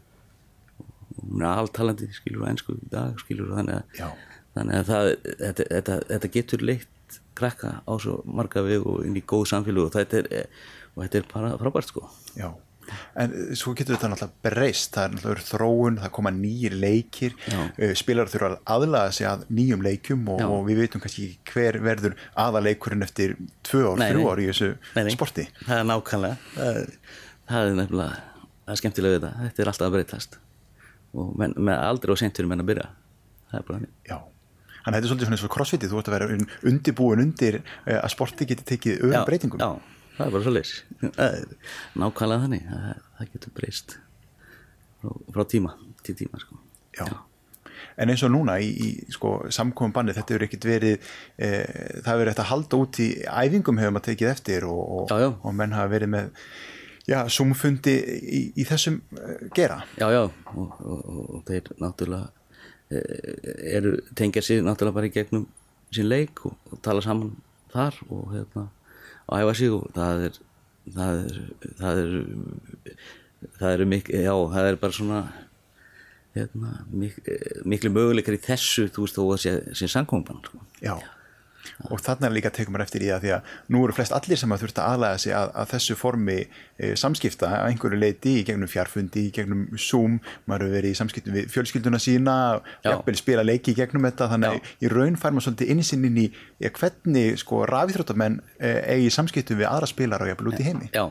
hún 1.20 1.44
er 1.44 1.62
alltalandi 1.62 2.10
skilur 2.14 2.46
á 2.46 2.50
ennsku 2.50 2.76
í 2.76 2.90
dag 2.90 3.14
skilur 3.22 3.54
þannig 3.54 3.78
að, 4.00 4.12
þannig 4.56 4.80
að 4.80 4.90
það, 4.90 5.10
þetta, 5.44 5.68
þetta, 5.70 5.98
þetta 6.10 6.32
getur 6.38 6.66
leitt 6.66 7.20
krakka 7.36 7.72
á 7.86 7.92
svo 8.02 8.20
marga 8.26 8.64
veg 8.66 8.86
og 8.88 9.04
inn 9.06 9.18
í 9.18 9.22
góð 9.22 9.46
samfélag 9.52 9.86
og 9.88 9.94
þetta 9.94 10.22
er, 10.22 10.46
og 10.94 11.04
þetta 11.04 11.20
er 11.20 11.28
bara 11.32 11.52
frábært 11.60 11.92
sko. 11.92 12.06
Já, 12.36 12.48
en 13.16 13.32
eh, 13.36 13.54
svo 13.58 13.74
getur 13.78 13.96
þetta 13.96 14.10
náttúrulega 14.12 14.44
breyst, 14.48 14.92
það 14.96 15.04
er 15.08 15.14
náttúrulega 15.16 15.46
þróun, 15.50 15.98
það 16.04 16.12
koma 16.18 16.32
nýjir 16.36 16.76
leikir, 16.82 17.36
uh, 17.52 17.92
spilar 17.98 18.30
þurfa 18.32 18.50
að 18.52 18.56
aðlaga 18.76 19.12
sig 19.18 19.28
að 19.30 19.44
nýjum 19.58 19.84
leikjum 19.86 20.28
og, 20.34 20.44
og 20.46 20.64
við 20.68 20.80
veitum 20.84 21.02
kannski 21.04 21.26
ekki 21.30 21.52
hver 21.56 21.80
verður 21.86 22.16
aðaleikurinn 22.46 23.02
eftir 23.06 23.36
tvö 23.66 23.84
ár, 23.94 24.04
þrjú 24.06 24.28
ár 24.32 24.42
í 24.44 24.48
þessu 24.52 24.70
Nei, 24.96 25.02
nei. 25.08 25.12
sporti. 25.16 25.48
það 25.66 25.82
er 25.82 25.88
nákvæmlega. 25.92 26.38
Það 26.56 26.80
er, 26.82 26.94
það 27.50 27.70
er 27.72 27.76
nefnilega 27.82 28.22
það 28.66 28.72
er 28.74 28.80
skemmtilega 28.82 29.16
við 29.16 29.20
þetta, 29.26 29.34
þetta 29.46 29.62
er 29.66 29.72
alltaf 29.72 29.86
að 29.90 29.96
breytast. 29.98 30.38
Og 31.16 31.28
menn, 31.40 31.52
með 31.68 31.82
aldrei 31.86 32.12
og 32.12 32.18
sent 32.20 32.36
fyrir 32.38 32.48
menn 32.50 32.60
að 32.64 32.70
byrja. 32.72 32.86
Það 33.50 33.60
er 33.60 33.66
bara 33.68 33.78
hann 33.78 33.86
Já, 34.10 34.16
þannig 34.16 34.86
að 34.86 34.96
þetta 34.96 34.98
er 35.06 35.10
svolítið 35.10 35.26
svona 35.28 35.36
eins 35.38 35.44
og 35.46 35.52
crossfitið, 35.54 35.92
þú 35.92 36.00
ert 36.00 36.08
að 36.10 36.16
vera 36.16 36.26
un- 36.34 36.48
undirbúin 36.72 37.22
undir 37.22 37.60
uh, 37.62 38.00
að 38.02 38.10
sporti 38.12 38.48
geti 38.50 38.66
tekið 38.72 39.04
öðrum 39.06 39.24
breytingum. 39.30 39.62
já, 39.62 39.70
það 40.16 40.26
er 40.26 40.34
bara 40.34 40.44
svo 40.46 40.52
leys 40.56 40.72
nákvæmlega 42.00 42.42
þannig 42.46 42.66
það, 42.72 43.00
það 43.18 43.32
getur 43.34 43.56
breyst 43.60 43.96
frá, 45.00 45.10
frá 45.36 45.44
tíma 45.52 45.74
til 46.06 46.14
tíma 46.18 46.38
sko. 46.40 46.60
Já. 46.96 47.08
En 48.00 48.12
eins 48.12 48.22
og 48.24 48.30
núna 48.32 48.54
í, 48.60 48.68
í 48.70 48.88
sko, 49.12 49.32
samkomum 49.52 49.92
banni, 49.92 50.14
þetta 50.16 50.34
hefur 50.34 50.44
ekkert 50.46 50.66
verið, 50.68 51.10
e, 51.36 51.48
það 52.04 52.08
hefur 52.08 52.20
verið 52.22 52.30
eftir 52.32 52.44
að 52.44 52.50
halda 52.52 52.80
út 52.84 53.00
í 53.02 53.08
æfingum 53.26 53.80
hefur 53.80 53.94
maður 53.96 54.06
tekið 54.10 54.30
eftir 54.32 54.66
og, 54.68 54.80
og, 54.84 55.10
Já, 55.10 55.16
já. 55.24 55.28
og 55.34 55.56
menn 55.58 55.74
hafa 55.76 55.92
verið 55.92 56.12
með 56.14 56.30
já, 57.08 57.18
sumfundi 57.32 57.94
í, 57.96 58.40
í 58.56 58.66
þessum 58.68 59.00
uh, 59.16 59.34
gera. 59.56 59.80
já, 59.98 60.06
já, 60.12 60.22
og, 60.54 60.78
og, 60.86 61.42
þeir 61.48 61.70
náttúrulega 61.82 62.30
eh, 62.90 63.76
eru, 63.78 63.96
tengja 64.18 64.42
sig 64.44 64.64
náttúrulega 64.64 64.98
bara 65.00 65.10
í 65.10 65.14
gegnum 65.14 65.46
sín 65.94 66.08
leik 66.10 66.44
og, 66.48 66.56
og 66.72 66.80
tala 66.84 67.04
saman 67.04 67.34
þar 67.72 68.00
og 68.08 68.32
hérna 68.34 68.66
og 69.26 69.40
æfa 69.40 69.56
sig 69.58 69.72
og 69.74 69.88
það 69.96 70.26
er 70.28 70.38
það 70.96 71.20
er 71.24 71.40
það 71.80 72.00
er, 72.02 72.14
það 73.58 73.72
eru 73.72 73.88
miklu, 73.90 74.22
já, 74.22 74.34
það 74.54 74.70
er 74.70 74.80
bara 74.82 74.96
svona 74.96 75.20
hérna, 76.36 76.72
mik, 76.92 77.18
eh, 77.26 77.60
miklu 77.64 77.90
möguleikar 77.94 78.36
í 78.36 78.42
þessu 78.44 78.86
þú 78.92 79.06
veist 79.06 79.18
þó 79.18 79.22
að 79.26 79.42
sé, 79.42 79.54
sé 79.78 79.88
samkomban 79.90 80.42
sko. 80.44 80.60
Já. 80.84 80.94
Og 81.90 82.00
þarna 82.02 82.30
líka 82.32 82.52
tekum 82.54 82.76
maður 82.76 82.86
eftir 82.86 83.04
í 83.06 83.10
það 83.10 83.24
því 83.24 83.32
að 83.36 83.50
nú 83.74 83.82
eru 83.84 83.96
flest 83.96 84.14
allir 84.16 84.40
sem 84.40 84.54
að 84.54 84.62
þurft 84.64 84.80
að 84.82 84.92
aðlæða 84.92 85.20
sig 85.22 85.34
að, 85.36 85.52
að 85.62 85.70
þessu 85.72 85.96
formi 86.00 86.36
e, 86.42 86.92
samskipta 87.00 87.50
að 87.50 87.66
einhverju 87.70 88.00
leiti 88.00 88.34
í 88.40 88.44
gegnum 88.48 88.70
fjarfundi, 88.70 89.26
í 89.28 89.34
gegnum 89.36 89.66
Zoom, 89.80 90.18
maður 90.46 90.66
hefur 90.66 90.76
verið 90.78 90.94
í 90.94 91.00
samskiptum 91.00 91.36
við 91.36 91.50
fjölskylduna 91.54 92.00
sína, 92.02 92.36
Já. 92.84 92.90
jafnvel 92.90 93.16
spila 93.20 93.46
leiki 93.46 93.74
í 93.74 93.78
gegnum 93.80 94.08
þetta, 94.08 94.30
þannig 94.34 94.56
að 94.56 94.72
í 94.86 94.92
raun 94.92 95.20
fær 95.20 95.36
maður 95.36 95.48
svolítið 95.48 95.74
innsinn 95.76 96.08
inn 96.10 96.22
í 96.22 96.26
ja, 96.62 96.70
hvernig 96.70 97.40
sko 97.42 97.64
rafíþróttamenn 97.70 98.40
e, 98.58 98.72
eigi 98.96 99.12
samskiptum 99.14 99.60
við 99.62 99.70
aðra 99.70 99.90
spilar 99.90 100.24
og 100.24 100.32
jafnvel 100.32 100.52
út 100.52 100.62
í 100.62 100.68
heimi. 100.68 100.92
já, 100.94 101.06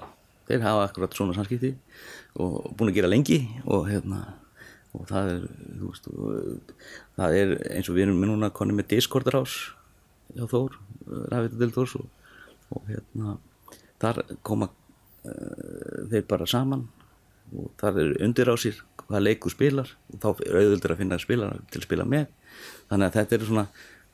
þeir 0.49 0.65
hafa 0.65 0.87
akkurat 0.89 1.17
svona 1.17 1.37
samskipti 1.37 1.75
og 2.41 2.73
búin 2.75 2.91
að 2.91 2.99
gera 2.99 3.11
lengi 3.11 3.39
og 3.63 3.87
hérna 3.89 4.25
og 4.95 5.07
það 5.09 5.31
er, 5.31 5.47
veist, 5.81 6.09
það 7.17 7.39
er 7.39 7.55
eins 7.75 7.89
og 7.89 7.97
við 7.97 8.07
erum 8.07 8.23
núna 8.29 8.51
konum 8.55 8.79
með 8.79 8.93
Discord-rás 8.95 9.57
hjá 10.35 10.45
Þór, 10.51 10.77
Rafið 11.31 11.57
til 11.61 11.71
Þórs 11.75 11.95
og, 11.99 12.05
og 12.75 12.89
hérna 12.89 13.37
þar 14.01 14.21
koma 14.45 14.69
uh, 14.69 16.05
þeir 16.11 16.27
bara 16.29 16.47
saman 16.49 16.85
og 17.55 17.71
þar 17.79 17.99
eru 18.03 18.15
undir 18.25 18.49
á 18.51 18.55
sér 18.59 18.79
hvað 19.05 19.25
leiku 19.27 19.51
spilar 19.53 19.91
og 20.11 20.21
þá 20.23 20.29
er 20.47 20.59
auðvöldur 20.61 20.95
að 20.95 21.01
finna 21.03 21.19
spilar 21.21 21.59
til 21.69 21.81
að 21.81 21.87
spila 21.87 22.07
með. 22.09 22.25
Þannig 22.89 23.07
að 23.07 23.17
þetta 23.19 23.37
er 23.37 23.45
svona 23.49 23.65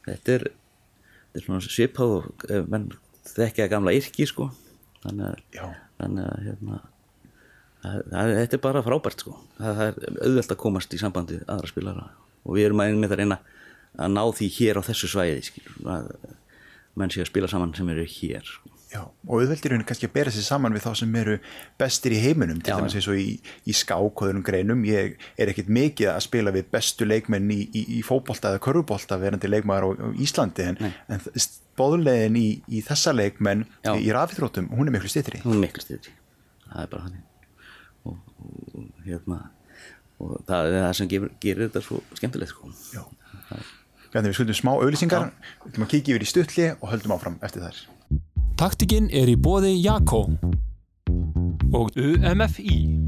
þetta 0.07 0.35
er, 0.35 0.47
þetta 0.51 1.39
er 1.39 1.45
svona 1.47 1.61
svipað 1.67 2.15
og 2.17 2.45
ef 2.49 2.71
menn 2.71 2.89
þekkja 3.31 3.69
gamla 3.71 3.95
yrki 3.95 4.27
sko. 4.29 4.49
Þannig 5.01 5.29
að, 5.61 5.77
þannig 6.01 6.27
að 6.27 6.43
hérna 6.47 6.81
það, 7.81 8.01
það, 8.11 8.33
þetta 8.41 8.57
er 8.57 8.63
bara 8.67 8.83
frábært 8.85 9.23
sko. 9.23 9.37
Það, 9.57 9.79
það 9.79 9.87
er 9.87 10.19
auðvöld 10.27 10.53
að 10.55 10.61
komast 10.65 10.93
í 10.93 11.01
sambandi 11.01 11.39
aðra 11.47 11.71
spilara 11.71 12.09
og 12.41 12.57
við 12.57 12.67
erum 12.67 12.81
að 12.83 12.91
einmitt 12.91 13.13
að 13.13 13.21
reyna 13.21 13.37
að 13.37 13.57
ná 13.97 14.23
því 14.35 14.51
hér 14.57 14.79
á 14.79 14.87
þessu 14.87 15.09
svæði 15.11 15.47
skilur, 15.47 15.79
að 15.91 16.11
menn 16.99 17.11
sé 17.13 17.23
að 17.23 17.31
spila 17.31 17.49
saman 17.51 17.73
sem 17.75 17.89
eru 17.91 18.05
hér 18.07 18.45
sko. 18.45 18.71
Já, 18.91 19.05
og 19.07 19.37
auðveldir 19.39 19.71
henni 19.71 19.85
kannski 19.87 20.09
að 20.09 20.15
bera 20.17 20.31
sér 20.35 20.43
saman 20.43 20.73
við 20.75 20.83
þá 20.83 20.99
sem 20.99 21.13
eru 21.15 21.37
bestir 21.79 22.11
í 22.11 22.17
heiminum 22.19 22.57
til 22.59 22.75
dæmis 22.75 22.91
já. 22.91 22.99
eins 22.99 23.07
og 23.07 23.19
í, 23.21 23.37
í 23.63 23.75
skákóðunum 23.79 24.43
greinum 24.43 24.81
ég 24.83 25.15
er 25.39 25.51
ekkit 25.53 25.69
mikið 25.71 26.09
að 26.11 26.25
spila 26.25 26.51
við 26.51 26.67
bestu 26.73 27.07
leikmenn 27.07 27.47
í, 27.55 27.61
í, 27.71 27.85
í 27.95 28.01
fótbolta 28.03 28.51
eða 28.51 28.63
körfubolta 28.65 29.15
verandi 29.21 29.47
leikmaður 29.47 29.95
á, 29.95 30.11
á 30.11 30.19
Íslandi 30.19 30.67
en, 30.73 30.91
en 31.07 31.23
bóðlegin 31.79 32.35
í, 32.35 32.45
í 32.67 32.83
þessa 32.83 33.15
leikmenn 33.15 33.63
Já. 33.79 33.95
í 33.95 34.11
rafithróttum, 34.11 34.67
hún 34.75 34.91
er 34.91 34.97
miklu 34.97 35.13
styrri 35.13 35.39
hún 35.45 35.55
er 35.61 35.69
miklu 35.69 35.87
styrri 35.87 36.11
það 36.67 36.83
er 36.83 36.91
bara 36.91 37.07
þannig 37.07 37.31
og, 38.11 38.19
og, 38.43 38.87
hérna 39.07 39.43
og 40.19 40.35
það 40.49 40.67
er 40.67 40.81
það 40.81 40.97
sem 40.99 41.11
gerir, 41.15 41.37
gerir 41.41 41.69
þetta 41.69 41.85
svo 41.85 42.01
skemmtilegt 42.17 42.51
sko. 42.51 42.75
Já. 42.91 43.05
Þannig 43.47 43.77
við 44.13 44.35
skuldum 44.35 44.57
smá 44.57 44.71
auðlýsingar 44.75 45.29
við 45.31 45.71
ætlum 45.71 45.87
að 45.87 45.91
kíkja 45.95 46.15
yfir 46.15 46.25
í 46.25 46.29
stutli 46.29 46.69
og 46.77 46.91
höldum 46.91 47.15
áfram 47.15 47.39
eftir 47.41 47.63
þær 47.63 47.81
Taktikinn 48.59 49.07
er 49.09 49.31
í 49.31 49.37
bóði 49.39 49.71
Jakko 49.81 50.25
og 51.73 51.95
UMFI. 51.95 53.00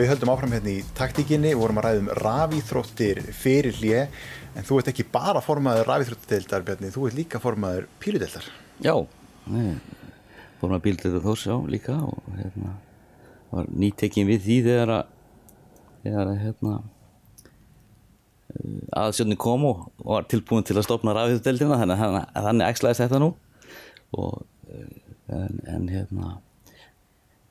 Við 0.00 0.12
höldum 0.14 0.32
áfram 0.32 0.56
hérna 0.56 0.72
í 0.72 0.80
taktíkinni, 0.98 1.54
vorum 1.58 1.80
að 1.80 1.86
ræða 1.86 2.02
um 2.02 2.12
rafíþróttir 2.20 3.22
fyrir 3.36 3.76
hlje, 3.78 4.04
en 4.56 4.66
þú 4.66 4.80
ert 4.80 4.92
ekki 4.92 5.06
bara 5.12 5.42
formaður 5.44 5.88
rafíþróttideildar, 5.92 6.66
Bjarni, 6.66 6.92
þú 6.94 7.08
ert 7.08 7.18
líka 7.20 7.42
formaður 7.42 7.88
píludeildar. 8.02 8.46
já, 8.80 8.94
fórum 10.60 10.76
að 10.76 10.84
bíldur 10.84 11.20
þós 11.24 11.46
á 11.48 11.56
líka 11.70 11.96
og 12.04 12.32
hérna 12.36 12.76
var 13.50 13.68
nýtekkin 13.72 14.28
við 14.28 14.42
því 14.46 14.56
þegar 14.66 14.92
að 14.94 15.16
þegar 16.04 16.30
að 16.32 16.42
hérna 16.44 16.74
aðsjóðni 18.98 19.38
kom 19.40 19.66
og 19.68 19.82
var 20.02 20.26
tilbúin 20.30 20.66
til 20.66 20.76
að 20.78 20.86
stopna 20.88 21.14
rafið-deldina 21.16 21.78
þannig 21.80 22.04
að 22.04 22.46
þannig, 22.46 22.66
æxlaðist 22.66 23.04
þetta 23.04 23.20
nú 23.22 23.30
og 24.18 24.40
eh, 24.70 24.88
en, 25.30 25.60
en 25.70 25.90
hérna 25.90 26.38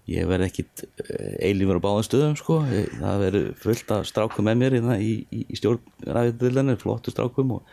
ég 0.09 0.27
verð 0.29 0.47
ekkit 0.47 0.83
eilífur 1.45 1.79
á 1.79 1.85
báðum 1.85 2.05
stöðum 2.07 2.35
sko, 2.39 2.59
það 2.97 3.23
verður 3.23 3.47
fullt 3.61 3.95
af 3.95 4.09
strákum 4.09 4.49
með 4.49 4.59
mér 4.63 4.77
hérna 4.79 4.99
í, 5.03 5.13
í, 5.29 5.45
í 5.45 5.59
stjórn 5.59 5.81
rafið-deldinu, 6.07 6.77
flottu 6.81 7.13
strákum 7.13 7.55
og, 7.57 7.71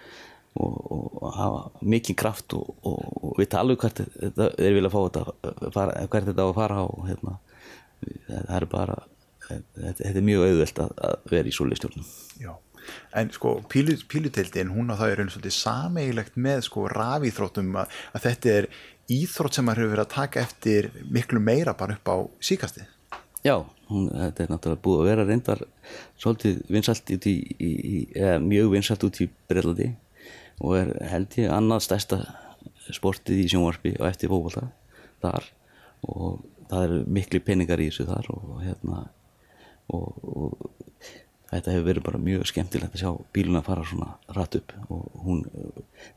og, 0.58 0.78
og, 0.92 1.08
og 1.22 1.34
hafa 1.36 1.88
mikið 1.96 2.20
kraft 2.22 2.56
og, 2.58 2.70
og, 2.86 3.02
og 3.22 3.40
vita 3.40 3.62
alveg 3.62 3.82
hvert 3.82 4.04
þetta, 4.04 4.52
þeir 4.58 4.78
vilja 4.78 4.92
fá 4.92 5.00
þetta 5.00 5.26
að 5.26 5.74
fara, 5.78 5.98
hvert 6.06 6.30
þetta 6.30 6.46
á 6.46 6.48
að 6.48 6.56
fara 6.60 6.80
og 6.86 7.04
hérna. 7.10 7.36
Það 8.26 8.56
er 8.58 8.66
bara 8.70 8.96
þetta, 9.46 9.98
þetta 10.02 10.20
er 10.20 10.26
mjög 10.26 10.46
auðvelt 10.46 10.80
að, 10.84 10.94
að 11.08 11.28
vera 11.32 11.50
í 11.50 11.54
svoleið 11.54 11.80
stjórnum 11.80 12.08
Já, 12.42 12.52
en 13.20 13.32
sko 13.34 13.54
pílu, 13.72 13.96
píludeildin, 14.10 14.72
hún 14.74 14.92
á 14.92 14.98
það 14.98 15.12
er 15.12 15.22
einu 15.22 15.34
svolítið 15.34 15.56
sameigilegt 15.56 16.38
með 16.48 16.62
sko 16.68 16.86
rafíþróttum 16.92 17.72
að, 17.82 17.96
að 18.12 18.26
þetta 18.28 18.54
er 18.60 18.68
íþrótt 19.12 19.56
sem 19.56 19.66
maður 19.66 19.84
hefur 19.84 19.94
verið 19.94 20.04
að 20.04 20.14
taka 20.14 20.42
eftir 20.42 20.90
miklu 21.12 21.40
meira 21.42 21.74
bara 21.78 21.96
upp 21.98 22.10
á 22.10 22.16
síkastið. 22.42 22.88
Já, 23.46 23.60
hún, 23.90 24.08
þetta 24.10 24.42
er 24.42 24.50
náttúrulega 24.50 24.82
búið 24.82 25.00
að 25.00 25.08
vera 25.10 25.26
reyndar 25.28 25.62
svolítið 26.18 26.62
vinsalt 26.72 27.12
í, 27.12 27.36
í, 27.62 27.70
í 27.70 27.98
mjög 28.42 28.72
vinsalt 28.72 29.06
út 29.06 29.20
í 29.22 29.28
Breitlandi 29.46 29.92
og 30.64 30.78
er 30.80 30.90
held 31.12 31.36
ég 31.38 31.52
annað 31.52 31.84
stærsta 31.86 32.20
sportið 32.94 33.44
í 33.44 33.48
sjónvarpi 33.52 33.94
og 34.00 34.08
eftir 34.08 34.32
fókbalta 34.32 34.66
þar 35.22 35.46
og 36.06 36.42
það 36.70 36.86
eru 36.88 36.98
miklu 37.18 37.42
peningar 37.46 37.82
í 37.82 37.90
þessu 37.90 38.08
þar 38.08 38.30
og 38.34 38.56
hérna 38.64 39.04
og, 39.94 40.08
og 40.26 41.12
þetta 41.50 41.74
hefur 41.74 41.86
verið 41.86 42.06
bara 42.08 42.22
mjög 42.22 42.46
skemmtilegt 42.50 42.96
að 42.96 43.02
sjá 43.02 43.10
bíluna 43.36 43.62
fara 43.66 43.84
svona 43.86 44.16
rætt 44.36 44.58
upp 44.60 44.74
og 44.90 45.04
hún, 45.26 45.44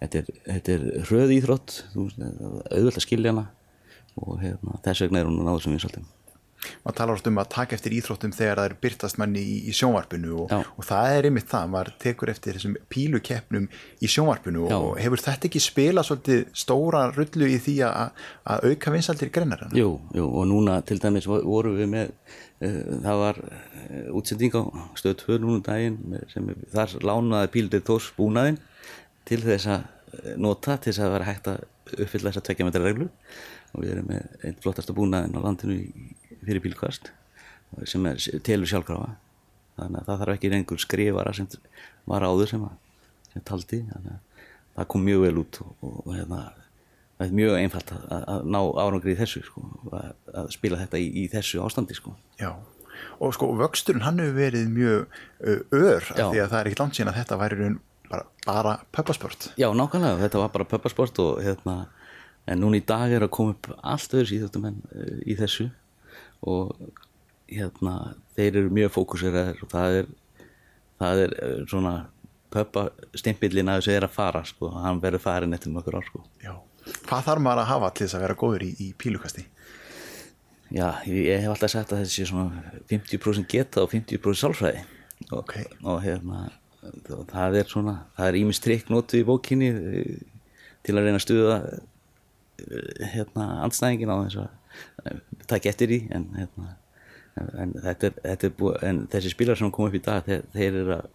þetta 0.02 0.22
er, 0.22 0.32
þetta 0.48 0.76
er 0.76 0.86
hröð 1.10 1.34
íþrótt, 1.38 1.76
auðvöld 1.96 2.96
að 2.96 3.06
skilja 3.06 3.34
hana 3.34 3.46
og 4.20 4.40
hérna, 4.42 4.80
þess 4.86 5.06
vegna 5.06 5.22
er 5.22 5.30
hún 5.30 5.42
að 5.42 5.50
náðu 5.50 5.66
sem 5.66 5.76
vinsaltum 5.76 6.08
maður 6.84 6.96
talar 7.00 7.14
oft 7.16 7.28
um 7.30 7.38
að 7.40 7.48
taka 7.54 7.76
eftir 7.78 7.94
íþróttum 7.96 8.34
þegar 8.36 8.60
það 8.60 8.68
er 8.70 8.76
byrtast 8.84 9.20
manni 9.22 9.40
í, 9.42 9.56
í 9.72 9.74
sjónvarpinu 9.78 10.34
og, 10.44 10.52
og 10.76 10.86
það 10.88 11.14
er 11.18 11.28
einmitt 11.30 11.48
það, 11.52 11.70
maður 11.76 11.92
tekur 12.04 12.32
eftir 12.34 12.58
þessum 12.58 12.76
pílukeppnum 12.92 13.68
í 14.04 14.10
sjónvarpinu 14.12 14.66
Já. 14.68 14.76
og 14.80 15.00
hefur 15.00 15.24
þetta 15.24 15.48
ekki 15.50 15.62
spilað 15.64 16.10
svolítið 16.10 16.44
stóra 16.64 17.06
rullu 17.16 17.48
í 17.48 17.60
því 17.64 17.76
að, 17.88 18.26
að 18.56 18.68
auka 18.74 18.94
vinsaldir 18.98 19.32
greinarana? 19.36 19.72
Jú, 19.80 19.94
jú, 20.18 20.26
og 20.28 20.48
núna 20.52 20.80
til 20.88 21.00
dæmis 21.04 21.28
vo- 21.32 21.42
vorum 21.48 21.78
við 21.80 21.92
með, 21.94 22.12
uh, 22.60 22.80
það 23.08 23.22
var 23.24 23.42
uh, 23.46 24.18
útsending 24.20 24.58
á 24.60 24.64
stöð 25.00 25.16
2 25.24 25.40
núna 25.46 25.62
um 25.62 25.66
daginn 25.70 26.20
sem 26.34 26.52
þar 26.76 26.98
lánaði 27.08 27.54
Píldur 27.56 27.86
Þórs 27.88 28.12
búnaðinn 28.20 28.60
til 29.30 29.40
þess 29.46 29.70
að 29.70 29.84
eh, 30.20 30.36
nota 30.42 30.76
til 30.82 30.92
þess 30.92 31.04
að 31.06 31.12
vera 31.16 31.28
hægt 31.30 31.48
að 31.52 31.64
uppfylla 32.00 32.32
þessa 32.32 32.42
tvekja 32.46 32.66
metra 32.68 32.82
reglu 32.86 33.08
og 33.70 33.84
við 33.84 33.92
erum 33.94 34.08
með 34.10 34.46
einn 34.48 34.56
flottasta 34.64 34.94
búnaðinn 34.98 35.38
á 35.38 35.42
landinu 35.46 35.76
í, 35.78 36.06
fyrir 36.46 36.64
bílkvast 36.64 37.12
sem 37.90 38.06
er, 38.10 38.18
telur 38.46 38.70
sjálfkrafa. 38.70 39.12
Þannig 39.80 40.00
að 40.02 40.08
það 40.10 40.22
þarf 40.24 40.34
ekki 40.36 40.50
einhver 40.58 40.82
skrifara 40.84 41.34
sem 41.38 41.48
var 42.10 42.26
áður 42.26 42.50
sem, 42.52 42.64
að, 42.66 43.04
sem 43.34 43.44
taldi. 43.48 43.80
Þannig 43.92 44.16
að 44.16 44.48
það 44.80 44.88
kom 44.94 45.06
mjög 45.06 45.22
vel 45.28 45.38
út 45.44 45.60
og, 45.64 45.76
og, 45.86 46.10
hérna 46.16 46.40
það 47.20 47.26
er 47.28 47.36
mjög 47.40 47.56
einfalt 47.60 47.94
að, 47.96 48.04
að- 48.20 48.50
ná 48.56 48.60
árangri 48.84 49.14
í 49.14 49.20
þessu 49.20 49.44
sko, 49.46 49.64
að, 49.92 50.10
að 50.42 50.50
spila 50.56 50.80
þetta 50.82 51.02
í, 51.04 51.08
í 51.24 51.26
þessu 51.32 51.62
ástandi 51.66 51.98
sko. 51.98 52.16
Já, 52.40 52.52
og 53.20 53.36
sko 53.36 53.52
vöxturinn 53.60 54.04
hann 54.08 54.20
hefur 54.24 54.38
verið 54.40 54.70
mjög 54.76 55.20
ör 55.44 56.10
af 56.16 56.16
því 56.16 56.42
að 56.44 56.50
það 56.52 56.58
er 56.62 56.70
ekkit 56.72 56.84
langt 56.84 56.98
síðan 57.00 57.12
að 57.14 57.20
þetta 57.22 57.40
væri 57.44 57.70
bara, 58.10 58.24
bara 58.48 58.76
pöppasport. 58.96 59.50
Já, 59.60 59.68
nákvæmlega, 59.76 60.20
þetta 60.24 60.42
var 60.44 60.54
bara 60.56 60.68
pöppasport 60.72 61.20
og 61.24 61.44
hérna, 61.46 61.76
en 62.50 62.64
núna 62.64 62.80
í 62.80 62.86
dag 62.88 63.12
er 63.14 63.28
að 63.28 63.34
koma 63.36 63.54
upp 63.56 63.70
allt 63.84 64.16
öðru 64.18 64.32
síðan 64.32 64.80
í 65.28 65.36
þessu 65.40 65.70
og 66.48 66.74
hérna, 67.50 68.16
þeir 68.38 68.62
eru 68.62 68.72
mjög 68.78 68.94
fókuseraðir 68.96 69.62
og 69.66 69.72
það 69.74 69.98
er, 70.00 70.10
það 71.02 71.24
er 71.26 71.36
eh, 71.44 71.60
svona 71.70 71.94
pöppa 72.54 72.88
stimpillin 73.18 73.70
að 73.70 73.82
þessu 73.82 73.96
er 73.96 74.08
að 74.08 74.16
fara 74.16 74.44
sko, 74.48 74.72
hann 74.74 75.02
verður 75.04 75.24
farin 75.26 75.54
eftir 75.58 75.74
nokkur 75.74 76.00
ár 76.00 76.08
sko. 76.08 76.24
Já. 76.44 76.54
Hvað 77.06 77.26
þarf 77.28 77.44
maður 77.46 77.64
að 77.64 77.72
hafa 77.74 77.90
til 77.94 78.06
þess 78.06 78.18
að 78.18 78.24
vera 78.26 78.38
góður 78.40 78.66
í, 78.66 78.70
í 78.82 78.88
pílukasti? 78.98 79.44
Já, 80.70 80.88
ég, 81.10 81.42
hef 81.42 81.50
alltaf 81.50 81.74
sagt 81.74 81.94
að 81.94 82.04
þessi 82.04 82.22
sé 82.24 82.30
svona 82.30 82.64
50% 82.92 83.50
geta 83.50 83.84
og 83.84 83.92
50% 83.94 84.38
sálfræði 84.38 84.84
og, 85.30 85.40
Ok. 85.42 85.56
og 85.84 86.02
hérna 86.06 86.48
það 87.30 87.58
er 87.60 87.70
svona, 87.70 87.96
það 88.18 88.28
er 88.30 88.38
ímist 88.40 88.64
trikk 88.64 88.92
notu 88.94 89.20
í 89.20 89.26
bókinni 89.28 89.70
eh, 89.74 90.20
til 90.86 90.96
að 90.96 91.08
reyna 91.08 91.20
að 91.20 91.26
stuða 91.26 91.58
hérna 93.14 93.48
andstæðingin 93.66 94.12
á 94.14 94.18
þess 94.26 94.40
að 94.44 94.50
eh, 95.12 95.22
taka 95.52 95.70
eftir 95.74 95.94
í 95.96 96.00
en, 96.16 96.28
hérna, 96.38 96.68
en, 97.64 97.74
þetta 97.86 98.10
er, 98.12 98.20
þetta 98.26 98.50
er 98.50 98.56
búið, 98.60 98.78
en 98.90 99.02
þessi 99.14 99.34
spilar 99.34 99.60
sem 99.60 99.72
kom 99.76 99.88
upp 99.90 99.98
í 100.00 100.04
dag 100.06 100.26
þeir, 100.28 100.46
þeir, 100.56 100.80
eru, 100.84 101.00
að- 101.00 101.10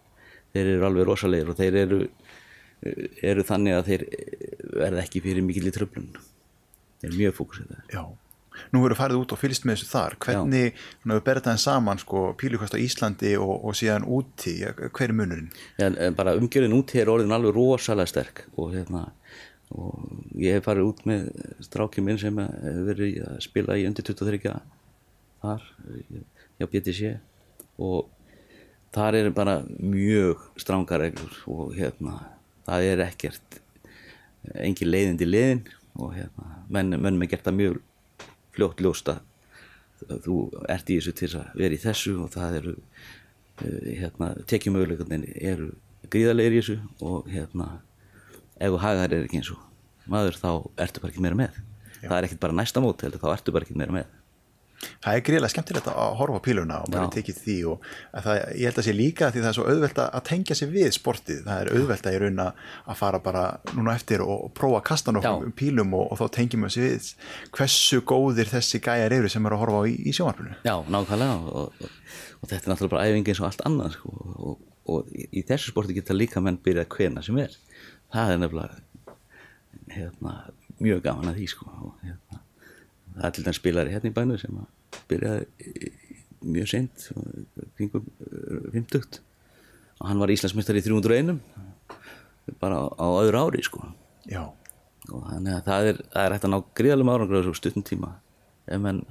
þeir 0.55 0.73
eru 0.75 0.89
alveg 0.89 1.07
rosalegir 1.11 1.53
og 1.53 1.59
þeir 1.61 1.79
eru 1.85 2.01
eru 3.25 3.43
þannig 3.47 3.73
að 3.79 3.87
þeir 3.89 4.03
verða 4.75 5.01
ekki 5.05 5.21
fyrir 5.23 5.45
mikill 5.45 5.69
í 5.69 5.73
tröflun 5.73 6.09
þeir 7.01 7.09
eru 7.09 7.17
mjög 7.23 7.35
fókusið 7.39 7.73
Já. 7.93 8.03
Nú 8.71 8.79
verður 8.85 8.95
farið 9.01 9.17
út 9.19 9.33
og 9.35 9.39
fylgst 9.41 9.65
með 9.67 9.75
þessu 9.81 9.87
þar. 9.91 10.13
Hvernig, 10.23 10.77
svona 11.01 11.15
við 11.17 11.23
berðum 11.25 11.43
það 11.49 11.57
saman 11.59 11.99
sko 11.99 12.21
pílukast 12.39 12.77
á 12.77 12.79
Íslandi 12.79 13.33
og, 13.35 13.65
og 13.67 13.75
síðan 13.75 14.05
úti, 14.07 14.53
hver 14.95 15.09
er 15.11 15.13
munurinn? 15.17 15.49
Já, 15.75 15.89
bara 16.15 16.37
umgjörðin 16.39 16.77
út 16.77 16.93
hér 16.95 17.03
er 17.03 17.11
orðin 17.17 17.35
alveg 17.35 17.51
rosalega 17.57 18.07
sterk 18.13 18.45
og 18.55 18.71
hérna 18.77 19.01
og 19.73 20.35
ég 20.37 20.57
hef 20.57 20.67
farið 20.67 20.89
út 20.91 21.05
með 21.09 21.29
strákið 21.65 22.05
minn 22.05 22.19
sem 22.21 22.41
hefur 22.41 22.89
verið 22.91 23.21
að 23.25 23.39
spila 23.45 23.77
í 23.79 23.85
undir 23.87 24.05
23 24.05 24.53
þar 25.41 25.65
hjá 26.59 26.67
BTC 26.71 27.15
og 27.85 28.11
þar 28.95 29.19
er 29.19 29.31
bara 29.35 29.57
mjög 29.79 30.43
stránga 30.61 30.99
reglur 31.01 31.39
og 31.51 31.73
hérna 31.75 32.19
það 32.67 32.89
er 32.91 33.03
ekkert 33.09 33.59
engin 34.61 34.91
leiðin 34.91 35.19
til 35.19 35.31
leiðin 35.31 35.63
og 35.95 36.13
hérna 36.15 36.59
menn, 36.69 36.95
menn 37.01 37.19
með 37.19 37.33
gert 37.33 37.47
það 37.47 37.59
mjög 37.59 37.79
fljótt 38.55 38.83
ljóst 38.83 39.11
að 39.11 39.23
þú 40.25 40.37
ert 40.69 40.91
í 40.91 40.99
þessu 40.99 41.15
til 41.15 41.31
að 41.39 41.59
vera 41.59 41.75
í 41.75 41.81
þessu 41.81 42.15
og 42.23 42.31
það 42.33 42.57
eru 42.59 42.75
eh, 42.75 43.91
hérna, 44.01 44.31
tekjumöguleikarnir 44.49 45.35
eru 45.39 45.71
gríðarlegir 46.11 46.55
í 46.55 46.61
þessu 46.61 46.77
og 47.09 47.29
hérna 47.31 47.69
ef 48.59 48.75
þú 48.75 48.83
hagar 48.83 49.15
er 49.15 49.25
ekki 49.25 49.41
eins 49.41 49.53
og 49.55 50.11
maður 50.11 50.37
þá 50.41 50.49
ertu 50.85 51.01
bara 51.03 51.13
ekki 51.13 51.25
meira 51.25 51.39
með 51.39 51.63
það 52.05 52.17
er 52.19 52.27
ekkert 52.27 52.43
bara 52.45 52.59
næsta 52.59 52.83
mót 52.83 53.01
heldur, 53.05 53.23
þá 53.23 53.33
ertu 53.33 53.55
bara 53.55 53.67
ekki 53.67 53.77
meira 53.79 53.95
með 53.95 54.13
Það 55.01 55.17
er 55.17 55.23
greiðlega 55.25 55.51
skemmtilegt 55.53 55.87
að 55.89 56.15
horfa 56.19 56.39
píluna 56.43 56.79
og 56.83 56.91
bara 56.91 57.05
Já. 57.07 57.11
tekið 57.15 57.37
því 57.41 57.55
og 57.71 57.85
að 58.11 58.25
það, 58.27 58.39
ég 58.59 58.69
held 58.69 58.79
að 58.81 58.87
sé 58.87 58.93
líka 58.95 59.29
því 59.31 59.43
það 59.43 59.49
er 59.49 59.57
svo 59.57 59.65
auðvelt 59.71 60.01
að 60.03 60.17
að 60.19 60.23
tengja 60.29 60.57
sig 60.59 60.71
við 60.73 60.89
sportið. 60.97 61.39
Það 61.45 61.61
er 61.61 61.71
auðvelt 61.71 62.09
að 62.09 62.15
ég 62.15 62.23
raun 62.23 62.43
að 62.43 62.61
að 62.83 62.99
fara 62.99 63.21
bara 63.25 63.43
núna 63.71 63.95
eftir 63.95 64.23
og, 64.25 64.45
prófa 64.57 64.81
að 64.81 64.85
kasta 64.91 65.15
nokkuð 65.15 65.47
Já. 65.47 65.55
pílum 65.61 65.95
og, 65.97 66.05
og 66.11 66.21
þá 66.21 66.25
tengjum 66.37 66.67
við 66.67 66.77
við 66.83 67.09
hversu 67.57 68.01
góðir 68.11 68.51
þessi 68.51 68.81
gæjar 68.83 69.17
eru 69.19 69.31
sem 69.31 69.47
eru 69.47 69.57
að 69.57 69.63
horfa 69.63 69.81
á 69.81 69.83
í, 69.89 69.95
í 70.03 70.15
sjónvarpinu. 70.17 70.57
Já, 70.67 70.75
nákvæmlega 70.97 71.37
og, 71.39 71.85
og, 71.87 71.99
og 72.41 72.49
þetta 72.51 72.61
er 72.61 72.73
náttúrulega 72.73 72.95
bara 72.97 73.07
æfing 73.09 73.31
eins 73.31 73.41
og 73.41 73.49
allt 73.49 73.65
annað 73.69 73.95
sko, 73.95 74.15
og, 74.35 75.13
í 75.15 75.41
þessu 75.47 75.71
sporti 75.71 75.95
geta 75.97 76.13
líka 76.13 76.43
menn 76.43 76.59
byrjað 76.61 76.91
hvena 76.93 77.23
sem 77.25 77.39
er 77.41 77.55
það 78.15 78.33
er 78.33 78.41
nefnilega 78.41 78.81
hérna, 79.95 80.33
mjög 80.79 81.03
gaman 81.05 81.31
að 81.31 81.39
því 81.39 81.47
sko, 81.51 81.69
og, 81.69 81.93
hérna, 82.03 82.41
það 83.15 83.27
er 83.29 83.35
til 83.35 83.45
dæmis 83.45 83.61
spilari 83.61 83.95
hérna 83.95 84.11
í 84.11 84.15
bænu 84.15 84.39
sem 84.41 84.59
að 84.59 84.99
byrjaði 85.11 85.93
mjög 86.45 86.69
seint 86.69 87.07
kringum 87.77 88.05
uh, 88.05 88.67
50 88.73 89.21
og 89.95 90.09
hann 90.09 90.21
var 90.21 90.33
Íslandsmeistar 90.33 90.77
í 90.77 90.83
301 90.85 91.39
bara 92.61 92.83
á, 92.83 92.85
á 92.99 93.07
öðru 93.23 93.41
ári 93.47 93.63
sko. 93.65 93.81
Já. 94.29 94.43
og 95.11 95.25
þannig 95.29 95.53
að 95.53 95.67
það 95.67 95.89
er, 95.89 95.99
það 96.13 96.25
er 96.25 96.33
hægt 96.35 96.47
að 96.47 96.53
ná 96.53 96.59
gríðalum 96.77 97.11
árangur 97.13 97.37
á 97.37 97.39
þessu 97.41 97.59
stuttum 97.59 97.85
tíma 97.85 98.15
ef 98.65 98.81
menn 98.81 99.03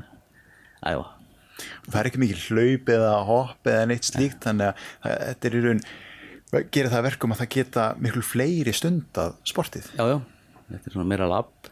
æfa. 0.82 1.06
Og 1.84 1.88
það 1.88 1.98
er 2.00 2.08
ekki 2.10 2.22
mikið 2.22 2.44
hlaup 2.48 2.90
eða 2.96 3.12
hopp 3.28 3.70
eða 3.70 3.86
neitt 3.90 4.08
slíkt 4.08 4.42
þannig 4.44 4.72
að 4.74 5.14
þetta 5.28 5.48
er 5.48 5.56
í 5.56 5.62
raun 5.64 5.82
gerir 6.74 6.90
það 6.92 7.00
að 7.00 7.06
verkum 7.08 7.34
að 7.34 7.40
það 7.42 7.50
geta 7.56 7.86
miklu 8.04 8.22
fleiri 8.26 8.74
stundað 8.76 9.34
sportið. 9.48 9.90
já, 9.98 10.04
já, 10.12 10.18
þetta 10.70 10.90
er 10.90 10.96
svona 10.96 11.08
meira 11.10 11.28
labb 11.30 11.70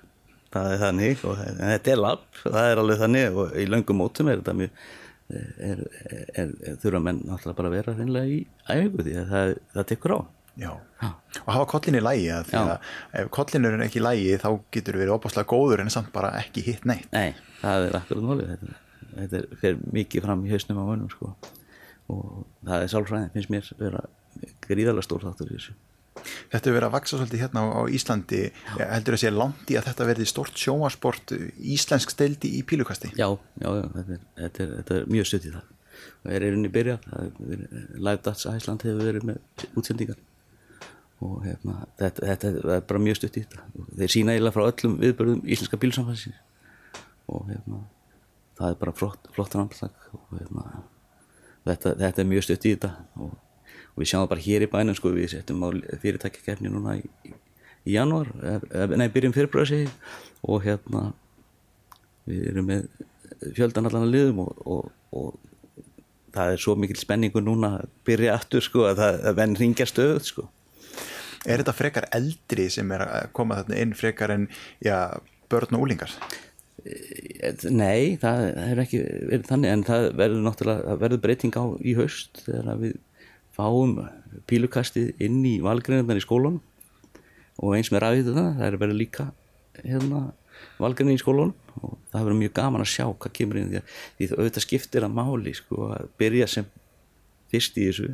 það 0.52 0.72
er 0.74 0.82
þannig 0.82 1.22
og 1.28 1.38
en 1.46 1.62
þetta 1.62 1.94
er 1.94 2.02
labb 2.02 2.42
það 2.42 2.68
er 2.72 2.82
alveg 2.82 3.00
þannig 3.06 3.40
og 3.42 3.56
í 3.56 3.64
löngum 3.70 4.00
mótum 4.02 4.28
er 4.28 4.42
þetta 4.42 4.56
mjög 4.58 4.70
er, 5.32 5.80
er, 6.04 6.22
er, 6.42 6.76
þurfa 6.82 7.00
menn 7.00 7.22
náttúrulega 7.24 7.58
bara 7.58 7.70
að 7.70 7.76
vera 7.78 7.96
þeinlega 7.96 8.32
í 8.34 8.38
æfingu 8.68 9.06
því 9.06 9.18
að 9.22 9.30
það, 9.32 9.52
það 9.76 9.90
tekur 9.92 10.16
á 10.16 10.20
Já. 10.52 10.68
Já. 11.00 11.08
Og 11.46 11.48
hafa 11.48 11.64
kollin 11.70 11.96
í 11.96 12.00
lægi 12.04 12.26
að 12.28 12.48
því 12.50 12.58
Já. 12.58 12.62
að 12.74 13.20
ef 13.22 13.28
kollin 13.32 13.68
er 13.68 13.84
ekki 13.86 14.00
í 14.00 14.04
lægi 14.04 14.34
þá 14.42 14.48
getur 14.76 14.98
verið 15.00 15.14
opaslega 15.14 15.48
góður 15.48 15.80
en 15.80 15.92
samt 15.94 16.10
bara 16.12 16.34
ekki 16.42 16.64
hitt 16.66 16.84
neitt. 16.88 17.08
nei, 17.14 17.32
það 17.62 17.86
er 17.86 17.96
akkurat 17.96 18.26
málið 18.28 18.50
þetta, 18.50 18.74
þetta 19.14 19.38
er, 19.38 19.46
fer 19.62 19.78
mikið 19.96 20.26
fram 20.26 20.44
í 20.44 20.52
hausnum 20.52 20.82
á 20.82 20.84
mönnum 20.90 21.12
sko. 21.14 21.32
og 22.12 22.44
það 22.68 22.84
er 22.84 22.92
sálfræðin 22.92 23.32
finnst 23.32 23.52
mér 23.54 23.72
vera 23.80 24.04
gríðalega 24.68 25.06
stór 25.06 25.24
þáttur 25.26 25.50
í 25.50 25.56
þessu. 25.58 25.74
Þetta 26.22 26.60
hefur 26.60 26.76
verið 26.76 26.86
að 26.86 26.94
vaksa 26.94 27.16
svolítið 27.18 27.40
hérna 27.42 27.60
á, 27.72 27.80
Íslandi. 27.88 28.40
Já. 28.52 28.84
heldur 28.92 29.16
að 29.16 29.22
sé 29.22 29.30
langt 29.32 29.70
í 29.72 29.76
að 29.80 29.86
þetta 29.88 30.08
verði 30.10 30.26
stort 30.28 30.58
sjónvarsport 30.60 31.32
íslensk 31.72 32.12
steldi 32.12 32.50
í 32.58 32.60
pílukasti? 32.68 33.12
Já, 33.16 33.30
já, 33.62 33.68
já 33.78 33.86
þetta, 33.94 34.18
er, 34.18 34.26
þetta, 34.42 34.66
er, 34.66 34.74
þetta 34.80 34.98
er 34.98 35.08
mjög 35.16 35.30
stutt 35.30 35.46
í 35.48 35.54
það. 35.54 35.70
Og 36.22 36.34
er 36.36 36.46
byrjað 36.76 37.08
það 37.08 37.24
er 37.24 37.32
verið- 37.52 37.96
Live 37.96 38.20
Dats 38.26 38.46
Æsland 38.52 38.84
hefur 38.86 39.08
verið 39.08 39.26
með 39.30 39.66
útsendingar. 39.80 40.20
Og 41.22 41.44
hérna, 41.46 41.86
þetta, 41.98 42.26
þetta 42.28 42.52
er 42.76 42.80
bara 42.92 43.02
mjög 43.02 43.16
stutt 43.20 43.36
í 43.38 43.44
þetta. 43.46 43.64
Þeir 43.96 44.12
sína 44.12 44.34
eiginlega 44.34 44.56
frá 44.56 44.64
öllum 44.68 44.96
viðbörðum 45.02 45.42
íslenska 45.46 45.78
bílsamfansins 45.78 46.40
og 47.32 47.46
hérna, 47.48 47.84
það 48.58 48.72
er 48.74 48.78
bara 48.80 48.92
flott, 48.98 49.28
flott 49.32 49.54
rannslag 49.54 49.94
og 50.12 50.32
þetta, 51.64 51.94
þetta 52.02 52.22
er 52.24 52.28
mjög 52.28 52.46
stutt 52.48 52.66
í 52.66 52.74
þetta. 52.74 52.90
Og, 53.22 53.36
og 53.92 54.02
við 54.02 54.10
sjáum 54.12 54.28
bara 54.30 54.44
hér 54.44 54.66
í 54.66 54.70
bænum 54.72 54.96
sko, 54.98 55.12
við 55.14 55.32
settum 55.34 55.64
á 55.64 55.68
fyrirtækjakefni 56.02 56.72
núna 56.72 56.96
í, 57.00 57.04
í, 57.28 57.34
janúar, 57.94 58.30
nei, 58.96 59.08
byrjum 59.12 59.36
fyrirbröðsig 59.36 59.90
og 60.42 60.64
hérna 60.66 61.10
við 62.28 62.48
erum 62.52 62.70
með 62.70 62.88
fjöldan 63.56 63.88
allan 63.90 64.06
að 64.06 64.14
liðum 64.16 64.42
og, 64.44 64.64
og, 64.66 64.90
og 65.18 66.32
það 66.32 66.54
er 66.54 66.64
svo 66.64 66.76
mikil 66.78 66.98
spenningu 67.00 67.42
núna 67.44 67.76
að 67.82 67.94
byrja 68.06 68.36
aftur 68.38 68.64
sko 68.64 68.86
að 68.88 69.02
það 69.02 69.22
að 69.30 69.40
menn 69.42 69.56
ringja 69.60 69.88
stöð 69.90 70.20
sko 70.30 70.48
Er 71.42 71.58
þetta 71.58 71.74
frekar 71.74 72.06
eldri 72.14 72.68
sem 72.70 72.90
er 72.94 73.02
að 73.02 73.30
koma 73.34 73.58
þarna 73.58 73.78
inn 73.82 73.94
frekar 73.98 74.30
en 74.34 74.44
já, 74.84 75.18
börn 75.50 75.74
og 75.74 75.86
úlingar? 75.88 76.12
Nei, 77.70 78.18
það 78.22 78.44
er 78.62 78.82
ekki 78.82 79.00
verið 79.30 79.48
þannig 79.48 79.72
en 79.72 79.84
það 79.86 80.06
verður 80.18 80.44
náttúrulega 80.46 80.84
það 80.86 81.02
verður 81.02 81.22
breyting 81.24 81.58
á 81.58 81.64
í 81.78 81.94
haust 81.98 82.44
þegar 82.46 82.78
við 82.82 82.94
fáum 83.62 83.96
pílukastið 84.50 85.22
inn 85.22 85.40
í 85.46 85.56
valgreinarnar 85.64 86.18
í 86.20 86.24
skólan 86.24 86.60
og 87.62 87.76
eins 87.76 87.92
með 87.92 88.04
rafið 88.04 88.30
það, 88.32 88.48
það 88.58 88.68
er 88.68 88.78
verið 88.82 89.00
líka 89.00 89.28
hérna 89.82 90.22
valgarni 90.82 91.16
í 91.16 91.20
skólunum 91.20 91.54
og 91.80 91.96
það 92.12 92.26
verður 92.26 92.38
mjög 92.40 92.54
gaman 92.58 92.84
að 92.84 92.92
sjá 92.92 93.06
hvað 93.08 93.34
kemur 93.38 93.60
inn 93.60 93.70
því 93.70 93.80
að 93.80 93.96
því 94.18 94.28
auðvitað 94.36 94.66
skiptir 94.66 95.06
að 95.06 95.16
máli 95.18 95.54
sko, 95.56 95.88
að 95.96 96.12
byrja 96.20 96.48
sem 96.50 96.70
fyrst 97.52 97.78
í 97.80 97.88
þessu. 97.88 98.12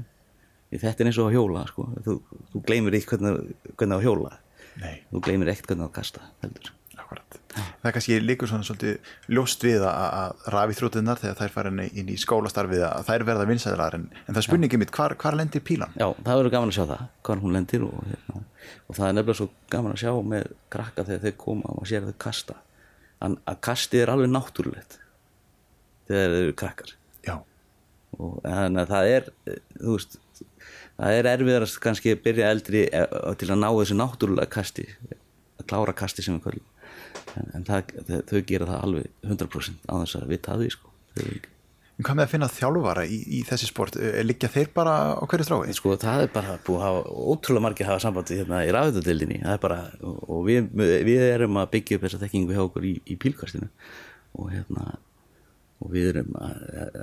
Því 0.69 0.83
þetta 0.85 1.05
er 1.05 1.11
eins 1.11 1.21
og 1.21 1.31
að 1.31 1.39
hjóla 1.39 1.67
sko. 1.71 1.87
þú, 2.07 2.19
þú 2.53 2.65
gleymir 2.69 2.99
ekki 2.99 3.15
hvernig, 3.15 3.55
að 3.89 4.05
hjóla. 4.05 4.35
Nei, 4.79 4.99
þú 5.11 5.25
gleymir 5.27 5.55
ekkert 5.55 5.73
hvernig 5.73 5.89
að 5.89 5.97
kasta 5.99 6.29
heldur 6.45 6.78
akkurat. 7.09 7.39
Það 7.59 7.89
er 7.89 7.95
kannski 7.97 8.19
líkur 8.21 8.51
svona 8.51 8.67
svolítið 8.69 9.13
ljóst 9.33 9.65
við 9.65 9.83
að, 9.89 10.05
að 10.21 10.45
rafíþrótunar 10.55 11.19
þegar 11.23 11.39
þær 11.41 11.53
fara 11.55 11.73
inn 11.89 12.11
í- 12.13 12.19
skólastarfið 12.21 12.85
að 12.87 13.07
þær 13.09 13.25
verða 13.31 13.47
vinsæðlar 13.49 13.97
en, 13.97 14.05
en 14.21 14.29
það 14.37 14.41
er 14.43 14.47
spurningið 14.47 14.83
mitt, 14.85 14.93
hvar, 14.95 15.15
hvar 15.19 15.39
lendir 15.41 15.65
pílan? 15.65 15.97
Já, 15.97 16.07
það 16.21 16.39
verður 16.43 16.55
gaman 16.55 16.73
að 16.73 16.77
sjá 16.79 16.85
það, 16.93 17.03
hvar 17.27 17.43
hún 17.43 17.57
lendir 17.57 17.87
og, 17.89 17.99
hérna, 18.13 18.45
og 18.85 18.99
það 19.01 19.09
er 19.09 19.17
nefnilega 19.19 19.39
svo 19.41 19.49
gaman 19.75 19.97
að 19.97 20.03
sjá 20.05 20.13
með 20.35 20.49
krakka 20.77 21.07
þegar 21.09 21.25
þeir 21.27 21.37
koma 21.47 21.75
og 21.75 21.89
sér 21.91 22.07
þau 22.11 22.17
kasta. 22.29 22.59
En 23.25 23.39
að 23.51 23.61
kastið 23.67 24.05
er 24.05 24.13
alveg 24.15 24.31
náttúrulegt 24.37 24.99
þegar 26.09 26.35
þeir 26.37 26.43
eru 26.45 26.57
krakkar. 26.63 26.93
Já, 27.27 27.35
og 28.19 28.39
þannig 28.45 28.85
að 28.85 28.93
það 28.95 29.13
er 29.17 29.31
þú 29.81 29.97
veist, 29.97 30.19
það 30.99 31.17
er 31.19 31.31
erfiðarast 31.33 31.81
kannski 31.83 32.15
að 32.15 32.23
byrja 32.29 32.53
eldri 32.55 32.85
eh, 32.93 33.17
til 33.41 33.51
að 33.53 33.61
ná 33.65 33.69
þessu 33.75 33.97
náttúrulega 33.99 34.53
kasti 34.55 34.87
að 35.59 35.67
klára 35.69 35.95
kasti 35.99 36.23
sem 36.25 36.37
við 36.39 36.45
köllum 36.47 36.68
en, 37.39 37.53
en 37.59 37.69
það, 37.69 37.95
þau, 38.29 38.41
gera 38.49 38.69
það 38.73 38.83
alveg 38.89 39.15
100% 39.27 39.87
á 39.89 39.95
þess 40.03 40.19
að 40.19 40.35
að 40.39 40.65
því 40.65 40.75
sko. 40.75 40.93
En 41.99 42.07
hvað 42.07 42.15
með 42.15 42.25
að 42.25 42.31
finna 42.31 42.49
þjálfara 42.55 43.05
í, 43.11 43.17
í 43.35 43.41
þessi 43.47 43.69
sport? 43.73 43.97
Eh, 43.99 44.21
Liggja 44.23 44.51
þeir 44.55 44.69
bara 44.75 44.93
á 45.19 45.25
hverju 45.27 45.49
strái? 45.49 45.75
sko 45.75 45.97
það 45.99 46.23
er 46.23 46.31
bara 46.37 46.55
búið 46.67 46.79
að 46.79 46.85
hafa 46.87 47.25
ótrúlega 47.33 47.65
margir 47.65 47.89
hafa 47.91 48.05
sambandi 48.05 48.39
hérna 48.39 48.63
í 48.63 49.59
bara, 49.59 49.81
og 50.07 50.21
og 50.37 50.47
við, 50.47 50.71
við 50.79 51.25
erum 51.27 51.59
að 51.59 51.73
byggja 51.75 51.99
upp 51.99 52.07
þessa 52.07 52.23
þekkingu 52.23 52.55
hjá 52.55 52.63
okkur 52.69 52.87
í, 52.87 52.95
í 53.03 53.19
pílkastinu 53.19 53.71
og 54.39 54.53
hérna 54.55 54.87
og 55.79 55.91
við 55.95 56.13
erum 56.13 56.39
að, 56.39 56.63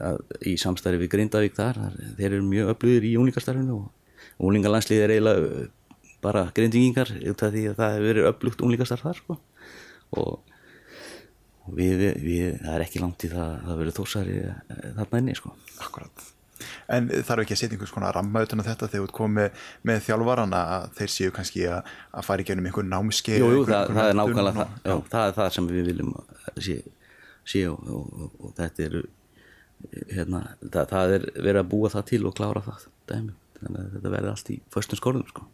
að, 0.09 0.21
í 0.47 0.55
samstarfi 0.59 0.99
við 1.03 1.11
Grindavík 1.11 1.55
þar, 1.55 1.79
þar 1.79 2.15
þeir 2.17 2.29
eru 2.29 2.47
mjög 2.47 2.71
öflugir 2.75 3.07
í 3.07 3.13
úlingastarfinu 3.19 3.77
og 3.81 4.47
úlingalandslið 4.47 5.03
er 5.03 5.13
eiginlega 5.15 5.67
bara 6.25 6.47
grindingingar 6.55 7.11
því 7.53 7.65
að 7.69 7.77
það 7.79 7.93
hefur 7.95 8.07
verið 8.09 8.29
öflugt 8.31 8.63
úlingastarf 8.65 9.05
þar 9.05 9.19
sko. 9.19 9.37
Og, 10.11 10.53
og 11.65 11.73
við, 11.79 12.05
við, 12.21 12.59
það 12.61 12.75
er 12.77 12.85
ekki 12.85 13.01
langt 13.03 13.25
í 13.25 13.31
það 13.33 13.49
að 13.49 13.65
það 13.67 13.79
verið 13.81 13.97
þósari 13.99 14.37
þarna 14.99 15.21
inni 15.23 15.35
sko. 15.39 15.53
Akkurat. 15.81 16.25
En 16.89 17.09
þarf 17.11 17.41
ekki 17.43 17.51
að 17.55 17.59
setja 17.59 17.75
einhvers 17.75 17.91
konar 17.91 18.15
ramma 18.15 18.41
utan 18.45 18.61
á 18.63 18.67
þetta 18.69 18.87
þegar 18.93 19.09
þú 19.09 19.15
komið 19.17 19.63
með, 19.89 19.97
þjálfarana 20.05 20.61
að 20.77 20.85
þeir 20.99 21.11
séu 21.11 21.33
kannski 21.35 21.65
að, 21.67 21.89
að 22.15 22.27
fara 22.29 22.45
í 22.45 22.47
gennum 22.47 22.69
einhver 22.69 22.87
námskeið 22.87 23.41
Jú, 23.41 23.49
jú, 23.51 23.63
einhver- 23.65 23.73
það, 23.73 23.89
einhver 23.89 23.99
það 23.99 24.09
er 24.13 24.19
nákvæmlega 24.21 24.55
það, 24.61 24.77
já, 24.85 24.95
það 25.11 25.27
er 25.27 25.35
það 25.39 25.49
sem 25.57 25.67
við 25.73 25.89
viljum 25.89 26.13
sé, 26.67 26.77
sé 27.53 27.63
og, 27.67 27.89
og, 27.91 28.13
og, 28.23 28.37
og 28.47 28.53
þetta 28.61 28.85
eru 28.87 29.03
hérna, 30.15 30.41
það, 30.63 30.87
það 30.93 31.15
er 31.17 31.27
verið 31.35 31.59
að 31.65 31.69
búa 31.75 31.91
það 31.97 32.07
til 32.13 32.21
og 32.29 32.37
klára 32.39 32.63
það 32.69 32.87
dæmi, 33.11 33.35
þannig 33.59 33.81
að 33.83 33.91
þetta 33.97 34.13
verður 34.15 34.31
allt 34.31 34.53
í 34.55 34.57
föstum 34.77 35.01
skorðum 35.01 35.27
sko. 35.33 35.45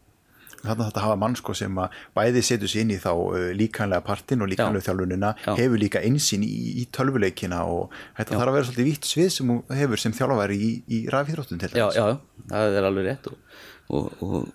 Þannig 0.62 0.84
að 0.84 0.88
þetta 0.92 1.04
hafa 1.06 1.18
mann 1.24 1.36
sko 1.40 1.56
sem 1.58 1.82
að 1.82 1.98
bæði 2.18 2.44
setur 2.46 2.72
sér 2.72 2.84
inn 2.86 2.94
í 2.94 3.00
þá 3.02 3.12
uh, 3.12 3.48
líkanlega 3.58 4.06
partin 4.06 4.46
og 4.46 4.52
líkanlega 4.52 4.86
þjálfunina, 4.88 5.34
Já. 5.42 5.52
hefur 5.58 5.82
líka 5.82 6.04
einsýn 6.06 6.46
í, 6.46 6.52
í 6.82 6.88
tölvuleikina 6.94 7.64
og 7.66 7.96
þetta 8.20 8.38
þarf 8.38 8.52
að 8.52 8.58
vera 8.60 8.70
svolítið 8.70 8.90
vítt 8.92 9.10
svið 9.10 9.30
sem 9.36 9.54
hún 9.54 9.78
hefur 9.82 10.04
sem 10.04 10.16
þjálfari 10.18 10.58
í, 10.62 10.72
í 10.86 11.04
rafíþróttum 11.12 11.62
til 11.62 11.72
já, 11.74 11.88
dæmis. 11.88 11.98
já, 11.98 12.06
já, 12.14 12.46
það 12.54 12.78
er 12.80 12.90
alveg 12.92 13.08
rétt 13.10 13.32
og, 13.32 13.40
og, 13.90 14.12
og, 14.28 14.52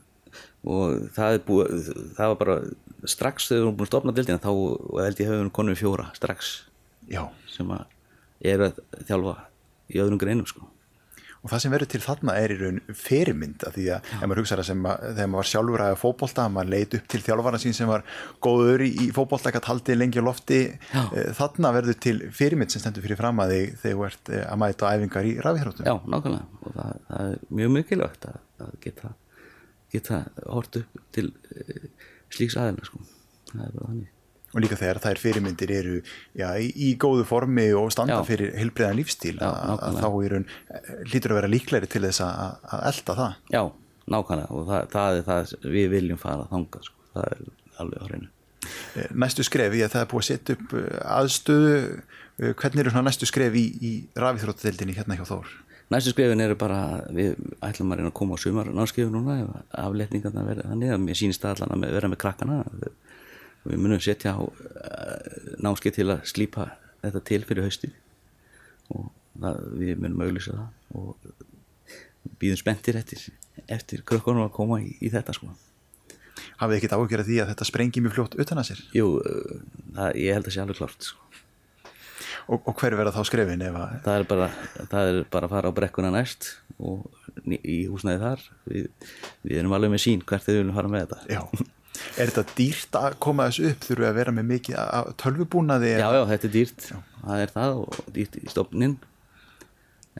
og 0.66 1.08
það 1.16 1.38
er 1.38 1.44
búið 1.50 1.90
það 2.16 2.32
var 2.32 2.38
bara 2.44 2.56
strax 3.06 3.50
þegar 3.50 3.60
við 3.60 3.66
erum 3.66 3.76
búin 3.76 3.86
að 3.86 3.92
stopna 3.92 4.14
dildina 4.16 4.42
þá 4.42 4.50
held 5.02 5.20
ég 5.22 5.28
hefur 5.30 5.52
konum 5.58 5.78
fjóra 5.78 6.08
strax 6.16 6.54
Já. 7.10 7.22
sem 7.50 7.68
að 7.70 7.84
eru 8.46 8.70
að 8.70 8.80
þjálfa 9.08 9.34
í 9.94 10.00
öðrum 10.02 10.18
greinum 10.20 10.48
sko. 10.48 10.66
Og 11.46 11.50
það 11.52 11.60
sem 11.62 11.70
verður 11.70 11.88
til 11.92 12.00
þarna 12.02 12.32
er 12.42 12.50
í 12.50 12.56
raun 12.58 12.78
fyrirmynd 12.98 13.64
af 13.68 13.76
því 13.76 13.84
að 13.94 14.08
ef 14.16 14.22
maður 14.24 14.40
hugsaður 14.42 14.62
að 14.64 14.66
sem 14.66 14.88
að 14.90 15.04
þegar 15.04 15.28
maður 15.30 15.38
var 15.38 15.48
sjálfur 15.50 15.84
að 15.84 15.98
fótbolta, 16.00 16.46
maður 16.50 16.72
leit 16.72 16.96
upp 16.98 17.04
til 17.12 17.20
þjálfara 17.22 17.60
sín 17.62 17.76
sem 17.76 17.90
var 17.92 18.02
góður 18.42 18.82
í, 18.82 18.88
í 19.04 19.06
fótbolta 19.14 19.52
ekki 19.52 19.60
að 19.60 19.66
taldi 19.68 19.96
lengi 19.96 20.18
á 20.18 20.26
lofti, 20.26 20.58
Já. 20.90 21.04
Eh, 21.04 21.28
þarna 21.38 21.72
verður 21.76 22.00
til 22.02 22.16
fyrirmynd 22.34 22.74
sem 22.74 22.82
stendur 22.82 23.06
fyrir 23.06 23.20
fram 23.20 23.44
að 23.44 23.54
þig 23.54 23.78
þegar 23.84 23.94
þú 24.00 24.08
ert 24.08 24.32
eh, 24.32 24.42
að 24.48 24.60
mæta 24.64 24.90
æfingar 24.90 25.30
í 25.30 25.36
rafíþróttum. 25.46 25.86
Já, 25.86 25.94
nákvæmlega 26.16 26.66
og 26.66 26.76
það, 26.80 26.98
það 27.12 27.30
er 27.30 27.46
mjög 27.60 27.72
mikilvægt 27.78 28.28
að, 28.32 28.42
að 28.66 28.74
geta, 28.82 29.14
geta 29.94 30.20
hort 30.50 30.82
upp 30.82 31.00
til 31.14 31.28
uh, 31.30 32.10
slíks 32.34 32.58
aðeina 32.58 32.90
sko. 32.90 33.06
það 33.54 33.66
er 33.68 33.78
bara 33.78 33.90
þannig 33.92 34.15
og 34.56 34.62
líka 34.64 34.78
þegar 34.80 35.00
þær 35.04 35.20
fyrirmyndir 35.20 35.72
eru 35.76 35.96
já, 36.36 36.46
í, 36.56 36.70
í 36.72 36.92
góðu 37.00 37.26
formi 37.28 37.66
og 37.76 37.90
standa 37.92 38.20
Já. 38.22 38.26
fyrir 38.28 38.54
heilbriðan 38.56 38.96
lífstíl 38.96 39.34
Já, 39.36 39.48
að, 39.50 39.82
að 39.84 39.98
þá 40.00 40.06
raun 40.32 40.46
eh, 40.48 40.94
hlýtur 41.10 41.34
að 41.34 41.40
vera 41.40 41.52
líklegri 41.52 41.90
til 41.92 42.04
þess 42.06 42.24
að, 42.24 42.56
að 42.72 42.86
elda 42.92 43.18
það. 43.20 43.36
Já, 43.52 43.62
nákvæmlega. 44.16 44.48
Og 44.56 44.70
það, 44.70 44.88
það 44.94 45.18
er 45.20 45.28
það 45.28 45.54
við 45.76 45.92
viljum 45.96 46.22
fara 46.22 46.48
þangað 46.52 46.88
sko. 46.88 47.10
það 47.12 47.28
er 47.34 47.44
alveg 47.84 48.00
á 48.00 48.06
hreinu. 48.08 48.32
Eh, 48.96 49.12
næstu 49.24 49.46
skref 49.46 49.76
í 49.76 49.84
að 49.84 49.92
það 49.94 50.06
er 50.06 50.10
búið 50.14 50.24
að 50.24 50.30
setja 50.32 50.56
upp 50.58 50.76
eh, 50.80 50.96
aðstöðu 51.18 51.76
hvernig 52.36 52.82
eru 52.82 52.92
svona 52.92 53.08
næstu 53.08 53.28
skref 53.28 53.54
í, 53.56 53.68
í 53.80 53.92
rafíþróttadeildinni 54.20 54.96
hérna 54.96 55.16
hjá 55.16 55.24
Þór? 55.28 55.54
Næstu 55.92 56.10
skrifin 56.10 56.42
eru 56.42 56.56
bara, 56.58 56.80
við 57.14 57.36
ætlum 57.62 57.92
að 57.94 58.00
reyna 58.00 58.10
að 58.10 58.16
koma 58.18 58.34
á 58.34 58.42
sumar 58.42 58.68
námskeifu 58.74 59.12
núna 59.14 59.36
ef 59.44 59.52
afletningarna 59.84 60.42
verða 60.42 60.70
þannig 60.72 60.94
að 60.96 61.04
mér 61.04 61.18
sýnist 61.20 61.44
það 61.44 61.62
allan 61.62 61.86
að 61.86 61.94
vera 61.94 62.10
með 62.10 62.20
krakkana 62.24 62.56
og 63.66 63.72
við 63.72 63.82
munum 63.82 64.02
setja 64.02 64.36
á 64.38 64.40
uh, 64.40 65.54
námskeið 65.58 65.98
til 65.98 66.08
að 66.12 66.26
slípa 66.30 66.68
þetta 67.02 67.22
til 67.26 67.40
fyrir 67.48 67.66
haustið. 67.66 67.94
Og 68.94 69.08
það, 69.42 69.60
við 69.80 70.02
munum 70.04 70.22
auðlýsa 70.22 70.54
það 70.54 71.00
og 71.00 72.36
býðum 72.40 72.60
spenntir 72.60 72.98
eftir, 73.00 73.24
eftir 73.66 74.04
krökkunum 74.06 74.46
að 74.46 74.54
koma 74.54 74.78
í, 74.84 74.92
í 75.02 75.10
þetta 75.10 75.34
sko. 75.34 75.50
hafið 76.60 76.78
ekkert 76.78 76.94
af 76.96 77.26
því 77.26 77.40
að 77.42 77.50
þetta 77.52 77.68
sprengi 77.68 78.02
mjög 78.04 78.16
fljótt 78.16 78.38
utan 78.40 78.62
að 78.62 78.70
sér? 78.70 78.82
Jú, 78.94 79.08
uh, 79.18 79.60
það, 79.96 80.20
ég 80.22 80.38
held 80.38 80.46
að 80.46 80.54
sé 80.54 80.62
alveg 80.62 80.80
klárt 80.80 81.08
sko. 81.10 81.18
og, 82.46 82.60
og 82.62 82.74
hver 82.78 82.96
verða 83.00 83.16
þá 83.16 83.22
skrefin 83.26 83.66
ef 83.66 83.80
að 83.82 83.96
það, 84.06 84.20
er 84.20 84.28
bara, 84.30 84.50
það 84.94 85.10
er 85.10 85.22
bara 85.34 85.50
að 85.50 85.56
fara 85.56 85.74
á 85.74 85.76
brekkuna 85.80 86.14
næst 86.14 86.52
og 86.78 87.08
í 87.50 87.86
húsnæði 87.90 88.22
þar. 88.22 88.44
Við, 88.70 88.90
við 89.42 89.58
erum 89.60 89.74
alveg 89.76 89.96
með 89.96 90.04
sín 90.06 90.22
hvert 90.22 90.46
þau 90.46 90.54
viljum 90.54 90.76
fara 90.76 90.92
með 90.92 91.06
þetta. 91.06 91.24
Já, 91.34 91.66
er 92.16 92.32
þetta 92.32 92.56
dýrt 92.56 92.98
að 93.00 93.18
koma 93.22 93.48
þessu 93.50 93.70
upp? 93.70 93.84
Þurfu 93.86 94.08
að 94.08 94.18
vera 94.20 94.34
með 94.34 94.48
mikið 94.50 94.78
af 94.82 95.12
tölvubúnaði 95.22 95.92
Já, 95.96 96.08
já, 96.16 96.22
þetta 96.32 96.48
er 96.48 96.54
dýrt, 96.54 96.88
það 97.20 97.44
er 97.44 97.54
það 97.54 97.80
og 97.82 98.00
dýrt 98.16 98.38
í 98.40 98.44
stofnin 98.52 98.96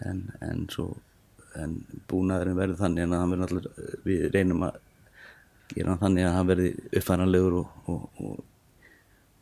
en, 0.05 0.23
en 0.45 0.67
svo 0.73 0.91
en 1.57 1.79
búnaðurinn 2.11 2.59
verður 2.59 2.81
þannig 2.83 3.07
en 3.07 3.15
að 3.17 3.23
hann 3.23 3.33
verður 3.33 3.47
allir, 3.49 3.95
við 4.05 4.27
reynum 4.35 4.67
að 4.67 4.79
gera 5.73 5.95
hann 5.95 6.03
þannig 6.03 6.27
að 6.27 6.37
hann 6.37 6.51
verði 6.51 6.69
uppfæranlegur 6.91 7.59
og, 7.63 7.79
og, 7.93 8.23
og, 8.23 8.43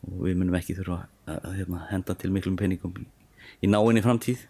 og 0.09 0.21
við 0.23 0.39
munum 0.41 0.59
ekki 0.59 0.77
þurfa 0.79 1.01
að, 1.27 1.39
að 1.41 1.57
hérna, 1.59 1.83
henda 1.91 2.17
til 2.21 2.33
miklum 2.35 2.59
peningum 2.61 2.95
í, 3.01 3.07
í 3.65 3.71
náinni 3.71 4.05
framtíð 4.05 4.47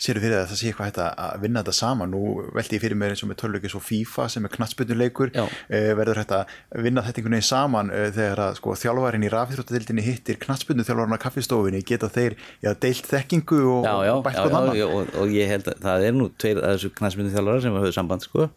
Séru 0.00 0.20
fyrir 0.22 0.34
það 0.36 0.42
að 0.44 0.50
það 0.52 0.58
sé 0.60 0.68
eitthvað 0.70 0.88
hægt 0.90 1.00
að- 1.04 1.40
vinna 1.42 1.62
þetta 1.62 1.74
saman? 1.76 2.10
Nú 2.14 2.20
velti 2.56 2.76
ég 2.78 2.82
fyrir 2.84 2.96
mér 3.00 3.14
eins 3.14 3.22
og 3.24 3.30
með 3.30 3.38
tölvleikis 3.42 3.74
og 3.78 3.82
FIFA 3.86 4.28
sem 4.34 4.44
er 4.48 4.52
knattspönduleikur 4.56 5.32
Já. 5.34 5.44
eh, 5.68 5.90
verður 5.98 6.20
hægt 6.22 6.34
að 6.36 6.54
vinna 6.84 7.02
þetta 7.06 7.20
einhvern 7.20 7.36
veginn 7.38 7.48
saman 7.50 7.90
eh, 7.90 8.10
þegar 8.16 8.42
að 8.46 8.54
sko 8.60 8.74
þjálfarinn 8.82 9.26
í 9.26 9.32
rafþróttadildinni 9.34 10.02
hittir 10.06 10.40
knattspöndu 10.42 10.84
þjálfarinn 10.88 11.16
á 11.16 11.24
kaffistofinni 11.26 11.82
geta 11.86 12.08
þeir 12.10 12.36
já, 12.64 12.74
deilt 12.74 13.06
þekkingu 13.10 13.60
og, 13.76 13.84
bætt 14.24 14.36
hvað 14.40 14.50
já, 14.50 14.58
annan 14.60 14.76
já 14.80 14.86
og, 14.88 15.14
og 15.20 15.34
ég 15.34 15.48
held 15.54 15.68
að 15.70 15.80
það 15.86 16.06
er 16.10 16.12
nú 16.18 16.28
tveir 16.40 16.60
að 16.62 16.76
þessu 16.76 16.92
knæsmyndu 16.98 17.34
þjálfara 17.34 17.62
sem 17.64 17.78
höfðu 17.80 17.92
samband 17.96 18.22
sko. 18.26 18.50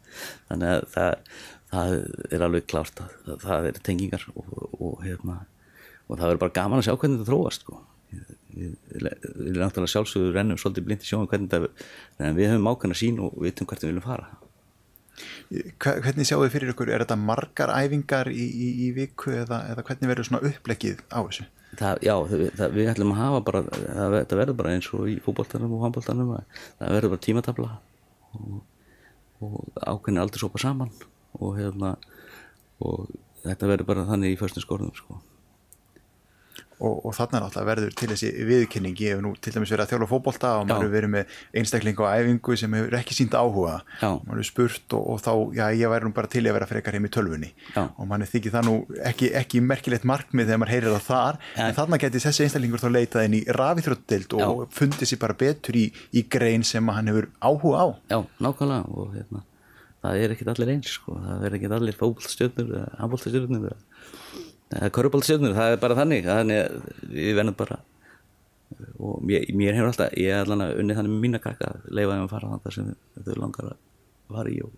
Þannig 0.50 0.70
að 0.74 0.86
það, 0.94 1.16
það 1.74 1.96
er 2.38 2.46
alveg 2.48 2.68
klárt 2.70 3.02
að 3.04 3.16
það, 3.28 3.40
það 3.48 3.68
er 3.72 3.80
tengingar 3.88 4.26
og, 4.36 4.54
og, 4.80 4.94
hérna, 5.06 5.40
og 6.08 6.18
það 6.20 6.28
verður 6.30 6.44
bara 6.46 6.56
gaman 6.60 6.82
að 6.82 6.88
sjá 6.90 6.96
hvernig 6.98 7.20
þetta 7.22 7.32
þróast 7.32 7.66
sko 7.68 7.80
við, 8.54 8.74
náttúrulega 9.58 9.92
sjálfsögur 9.94 10.34
rennum 10.36 10.60
svolítið 10.62 10.88
blind 10.88 11.06
í 11.06 11.10
sjónum 11.10 11.30
hvernig 11.32 11.52
þetta 11.52 12.26
en 12.28 12.38
við 12.38 12.52
höfum 12.54 12.70
ákveðna 12.72 12.98
sín 12.98 13.20
og 13.24 13.36
við 13.38 13.50
veitum 13.50 13.70
hvert 13.70 13.86
við 13.86 13.94
viljum 13.94 14.06
fara 14.06 14.30
hvernig 15.84 16.26
sjáu 16.26 16.42
þið 16.42 16.54
fyrir 16.56 16.72
ykkur, 16.74 16.90
er 16.90 17.04
þetta 17.04 17.18
margar 17.20 17.74
æfingar 17.76 18.30
í, 18.34 18.44
í, 18.44 18.70
í 18.88 18.92
viku 18.96 19.34
eða, 19.36 19.64
eða 19.74 19.86
hvernig 19.86 20.10
verður 20.10 20.30
svona 20.30 20.50
uppleggið 20.50 21.04
á 21.14 21.20
þessu 21.22 21.50
Það, 21.74 22.04
já, 22.06 22.14
það, 22.30 22.42
það, 22.54 22.74
við 22.78 22.90
ætlum 22.92 23.12
að 23.16 23.18
hafa 23.18 23.38
bara 23.48 23.60
það, 23.66 24.16
það 24.30 24.40
verður 24.40 24.58
bara 24.60 24.74
eins 24.76 24.90
og 24.94 25.08
í 25.10 25.16
fútboltanum 25.26 25.72
og 25.74 25.86
handboltanum 25.88 26.34
að 26.36 26.60
það 26.62 26.96
verður 26.98 27.14
bara 27.14 27.24
tímatabla 27.26 27.70
og, 28.38 28.60
og 29.42 29.56
ákveðin 29.82 30.22
aldrei 30.22 30.42
sopa 30.44 30.62
saman 30.62 30.92
og 31.40 31.56
hérna 31.58 31.96
og 32.84 33.10
þetta 33.42 33.72
verður 33.72 33.90
bara 33.90 34.06
þannig 34.10 34.36
í 34.36 34.38
föstum 34.40 34.66
skorðum 34.66 34.94
sko. 34.98 35.18
Og, 36.80 37.06
og 37.06 37.14
þarna 37.18 37.42
náttúrulega 37.44 37.68
verður 37.70 37.96
til 38.00 38.10
þessi 38.12 38.32
viðkynning 38.50 39.02
ég 39.04 39.16
hef 39.16 39.22
nú 39.24 39.34
til 39.38 39.54
dæmis 39.56 39.72
verið 39.74 39.86
að 39.86 39.92
þjála 39.94 40.08
fótbolta 40.10 40.54
og 40.60 40.66
maður 40.70 40.86
hefur 40.88 40.96
verið 40.98 41.12
með 41.14 41.36
einstakling 41.62 42.02
á 42.02 42.06
æfingu 42.18 42.58
sem 42.60 42.76
hefur 42.78 42.98
ekki 43.00 43.18
sínt 43.18 43.38
áhuga 43.38 43.76
Já. 44.02 44.10
maður 44.24 44.42
hefur 44.42 44.50
spurt 44.50 44.96
og, 44.98 45.06
og 45.14 45.22
þá, 45.24 45.32
já 45.60 45.66
ég 45.80 45.94
væri 45.94 46.08
nú 46.10 46.14
bara 46.18 46.32
til 46.34 46.44
að 46.44 46.58
vera 46.58 46.70
frekar 46.70 46.98
heim 46.98 47.08
í 47.08 47.14
tölvunni 47.14 47.52
Já. 47.76 47.84
og 47.86 48.10
mann 48.10 48.26
er 48.26 48.32
þykir 48.34 48.56
það 48.58 48.68
nú 48.70 48.76
ekki, 49.12 49.32
ekki 49.44 49.64
merkilegt 49.64 50.08
markmið 50.10 50.50
þegar 50.52 50.64
maður 50.64 50.74
heyrir 50.76 50.98
það 50.98 51.08
þar 51.08 51.40
Já. 51.54 51.64
en 51.68 51.78
þarna 51.80 52.02
geti 52.04 52.24
þessi 52.26 52.46
einstaklingur 52.48 52.84
þá 52.84 52.90
leitað 52.98 53.30
inn 53.30 53.40
í 53.40 53.44
rafíþróttdeild 53.60 54.38
og 54.44 54.68
fundið 54.74 55.14
sér 55.14 55.24
bara 55.24 55.38
betur 55.40 55.80
í, 55.80 55.88
í 56.14 56.26
grein 56.30 56.64
sem 56.68 56.94
hann 56.94 57.10
hefur 57.12 57.30
áhuga 57.44 57.84
á 57.84 57.88
já, 58.12 58.20
nákvæmlega 58.44 58.84
og 58.94 59.14
hérna, 59.16 59.44
það 60.04 60.22
er 60.24 60.34
ekkit 60.36 60.52
allir 60.54 60.72
eins 60.74 60.94
sko. 60.98 61.16
það 61.22 61.48
er 61.48 61.58
ekkit 61.58 61.76
allir 61.78 61.98
fókbalstjörnur 62.00 63.74
körubóltastjörnur, 64.96 65.56
það 65.58 65.76
er 65.76 65.82
bara 65.82 65.98
þannig 65.98 66.28
þannig 66.28 66.62
að 66.64 66.78
við 67.14 67.36
verðum 67.40 67.58
bara 67.60 67.80
og 68.98 69.22
mér, 69.26 69.46
mér 69.54 69.78
hefur 69.78 69.92
alltaf 69.92 70.18
ég 70.18 70.34
er 70.34 70.44
allan 70.46 70.66
að 70.66 70.82
unni 70.82 70.98
þannig 70.98 71.14
með 71.14 71.24
mína 71.28 71.42
krakka 71.44 71.70
leifa 71.90 72.16
þeim 72.16 72.26
að 72.26 72.34
fara 72.34 72.52
þannig 72.52 72.76
sem 72.78 72.92
þau 73.28 73.38
langar 73.38 73.70
að 73.72 73.80
fara 74.34 74.54
í 74.54 74.60
og, 74.66 74.76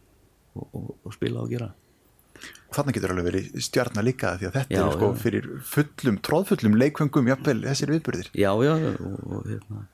og, 0.56 0.70
og, 0.72 0.88
og 1.06 1.16
spila 1.16 1.44
og 1.44 1.54
gera. 1.54 1.70
Og 2.68 2.76
þarna 2.76 2.96
getur 2.96 3.14
alveg 3.14 3.28
verið 3.30 3.62
stjarnar 3.64 4.06
líka 4.06 4.34
því 4.40 4.50
að 4.50 4.58
þetta 4.58 4.76
Já, 4.76 4.82
er 4.84 4.98
sko 4.98 5.12
já. 5.12 5.20
fyrir 5.22 5.48
fullum, 5.72 6.18
tróðfullum 6.28 6.76
leikfengum 6.82 7.30
jafnvel 7.32 7.62
þessir 7.64 7.94
viðburðir. 7.94 8.32
Já, 8.36 8.52
já, 8.66 8.74
og, 8.76 9.16
og, 9.30 9.48
hérna, 9.48 9.86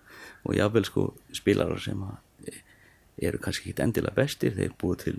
og 0.48 0.58
jável 0.58 0.88
sko 0.88 1.06
spilarar 1.38 1.84
sem 1.84 2.02
að 2.08 2.58
eru 3.22 3.42
kannski 3.44 3.70
ekki 3.70 3.86
endilega 3.86 4.18
bestir 4.18 4.56
þeir 4.58 4.74
búið 4.82 5.04
til 5.06 5.16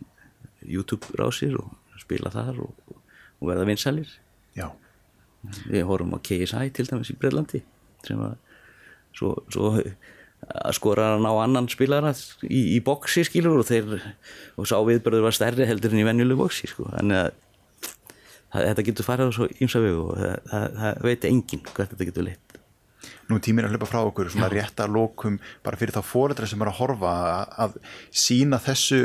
YouTube 0.66 1.14
rásir 1.18 1.54
og 1.60 1.70
spila 2.02 2.32
þar 2.34 2.64
og, 2.64 2.74
og 2.90 3.46
verða 3.46 3.68
vinsalir 3.68 4.10
já, 4.58 4.68
við 5.66 5.86
horfum 5.88 6.16
á 6.16 6.18
KSI 6.24 6.72
til 6.74 6.88
dæmis 6.88 7.12
í 7.12 7.18
Breitlandi 7.18 7.62
sem 8.06 8.20
að 8.22 8.34
svo, 9.16 9.36
svo 9.52 9.72
að 9.76 10.74
skora 10.76 11.12
hann 11.14 11.28
á 11.28 11.34
annan 11.44 11.68
spilara 11.70 12.12
í, 12.42 12.76
í 12.76 12.78
boksi 12.84 13.24
skilur 13.28 13.60
og 13.62 13.68
þeir 13.68 13.94
og 14.58 14.68
sá 14.68 14.76
viðbörður 14.82 15.28
var 15.28 15.36
stærri 15.36 15.68
heldur 15.68 15.94
en 15.94 16.02
í 16.02 16.06
venjulegu 16.06 16.42
boksi 16.42 16.70
sko. 16.70 16.88
Þannig 16.90 17.20
að 17.20 17.30
það, 18.52 18.66
þetta 18.66 18.86
getur 18.88 19.08
farið 19.08 19.30
á 19.30 19.36
svo 19.38 19.48
ýmsa 19.52 19.82
vegu 19.84 20.02
og 20.08 20.18
það, 20.18 20.34
það, 20.50 20.66
það 20.80 21.06
veit 21.08 21.28
enginn 21.30 21.64
hvert 21.68 21.94
þetta 21.94 22.08
getur 22.10 22.28
leitt 22.28 22.51
nú 23.32 23.40
tíminn 23.42 23.66
að 23.66 23.74
hlaupa 23.74 23.88
frá 23.90 24.00
okkur 24.04 24.30
svona 24.32 24.50
rétt 24.52 24.80
að 24.82 24.94
lokum 24.96 25.38
bara 25.64 25.78
fyrir 25.80 25.94
þá 25.96 26.02
fóreldra 26.06 26.48
sem 26.48 26.62
er 26.62 26.70
að 26.70 26.78
horfa 26.78 27.12
að, 27.64 27.76
sína 28.24 28.60
þessu 28.62 29.00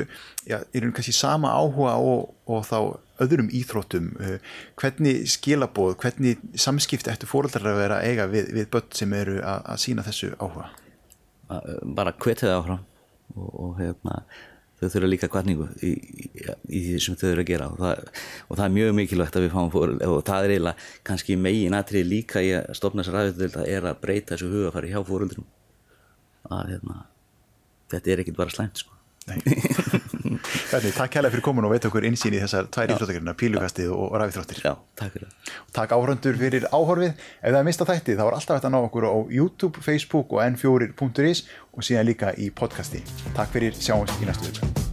já, 0.47 0.59
er 0.61 0.85
hún 0.85 0.93
kannski 0.95 1.15
sama 1.15 1.53
áhuga 1.55 1.95
og, 1.99 2.33
og 2.47 2.65
þá 2.67 2.79
öðrum 3.23 3.49
íþróttum. 3.59 4.11
Uh, 4.21 4.59
hvernig 4.79 5.23
skilaboð, 5.33 5.95
hvernig 6.03 6.43
samskipti 6.59 7.13
ættu 7.13 7.29
fóreldrar 7.29 7.71
að 7.71 7.81
vera 7.81 8.01
eiga 8.05 8.27
við, 8.31 8.51
við 8.57 8.69
börn 8.75 8.91
sem 8.99 9.15
eru 9.17 9.39
að, 9.41 9.63
að 9.73 9.81
sína 9.85 10.05
þessu 10.05 10.33
áhuga? 10.37 10.69
Bara 11.97 12.11
það 12.19 12.53
áfram 12.57 12.85
og, 13.37 13.49
og 13.49 13.75
hérna 13.79 14.21
þau 14.77 14.87
þurfa 14.93 15.09
líka 15.09 15.29
kvartningu 15.33 15.67
í, 15.81 15.91
í, 16.37 16.81
því 16.85 16.99
sem 17.01 17.17
þau 17.17 17.27
eru 17.31 17.43
að 17.43 17.49
gera. 17.49 17.69
Og 17.73 17.81
það, 17.81 18.23
og 18.47 18.59
það 18.59 18.65
er 18.67 18.75
mjög 18.77 18.95
mikilvægt 18.99 19.37
að 19.39 19.45
við 19.45 19.53
fáum 19.55 19.71
fór 19.73 19.93
og 19.95 20.17
það 20.27 20.47
er 20.47 20.55
eiginlega 20.55 20.89
kannski 21.09 21.37
megin 21.41 21.77
atrið 21.77 22.09
líka 22.11 22.43
í 22.45 22.51
að 22.59 22.69
stofna 22.77 23.05
þessar 23.05 23.19
ræðutöld 23.19 23.61
að 23.61 23.71
er 23.73 23.89
að 23.89 24.01
breyta 24.03 24.35
þessu 24.35 24.51
hugafari 24.53 24.93
hjá 24.93 24.99
fóruldrum 25.07 25.47
að 26.47 26.73
hérna 26.75 26.99
þetta 27.91 28.13
er 28.13 28.23
ekkit 28.23 28.37
bara 28.37 28.53
slæmt 28.53 28.83
sko. 28.83 28.93
Hvernig, 30.27 30.93
takk 30.97 31.13
kærlega 31.15 31.33
fyrir 31.35 31.45
komin 31.45 31.67
og 31.67 31.73
veit 31.73 31.85
okkur 31.87 32.07
insýn 32.07 32.35
í 32.35 32.41
þessar 32.43 32.67
tvær 32.73 32.93
íþróttakarina, 32.95 33.35
pílukastið 33.39 33.93
og 33.95 34.17
rafíþróttir 34.19 34.63
Já, 34.65 34.73
takk 34.99 35.15
fyrir 35.15 35.29
það 35.29 35.53
Takk 35.77 35.93
áhörundur 35.93 36.39
fyrir 36.39 36.67
áhorfið. 36.73 37.13
Ef 37.41 37.53
það 37.53 37.59
er 37.59 37.67
mista 37.67 37.87
þætti 37.87 38.17
þá 38.17 38.25
er 38.25 38.37
alltaf 38.39 38.57
hægt 38.57 38.67
að 38.69 38.73
ná 38.73 38.79
okkur 38.81 39.07
á 39.07 39.15
YouTube, 39.29 39.83
Facebook 39.85 40.33
og 40.33 40.43
n4.is 40.47 41.45
og 41.73 41.85
síðan 41.85 42.09
líka 42.09 42.33
í 42.35 42.49
podcasti. 42.49 43.03
Takk 43.37 43.53
fyrir, 43.53 43.77
sjáumst 43.77 44.21
í 44.21 44.29
næstu 44.29 44.51
viku. 44.51 44.87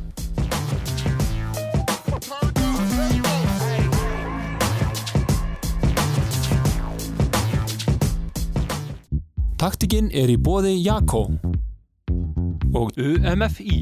Taktikinn 9.65 10.11
er 10.13 10.29
í 10.29 10.35
bóði 10.37 10.75
Jakko 10.85 11.23
og 12.77 12.99
UMFI. 13.01 13.79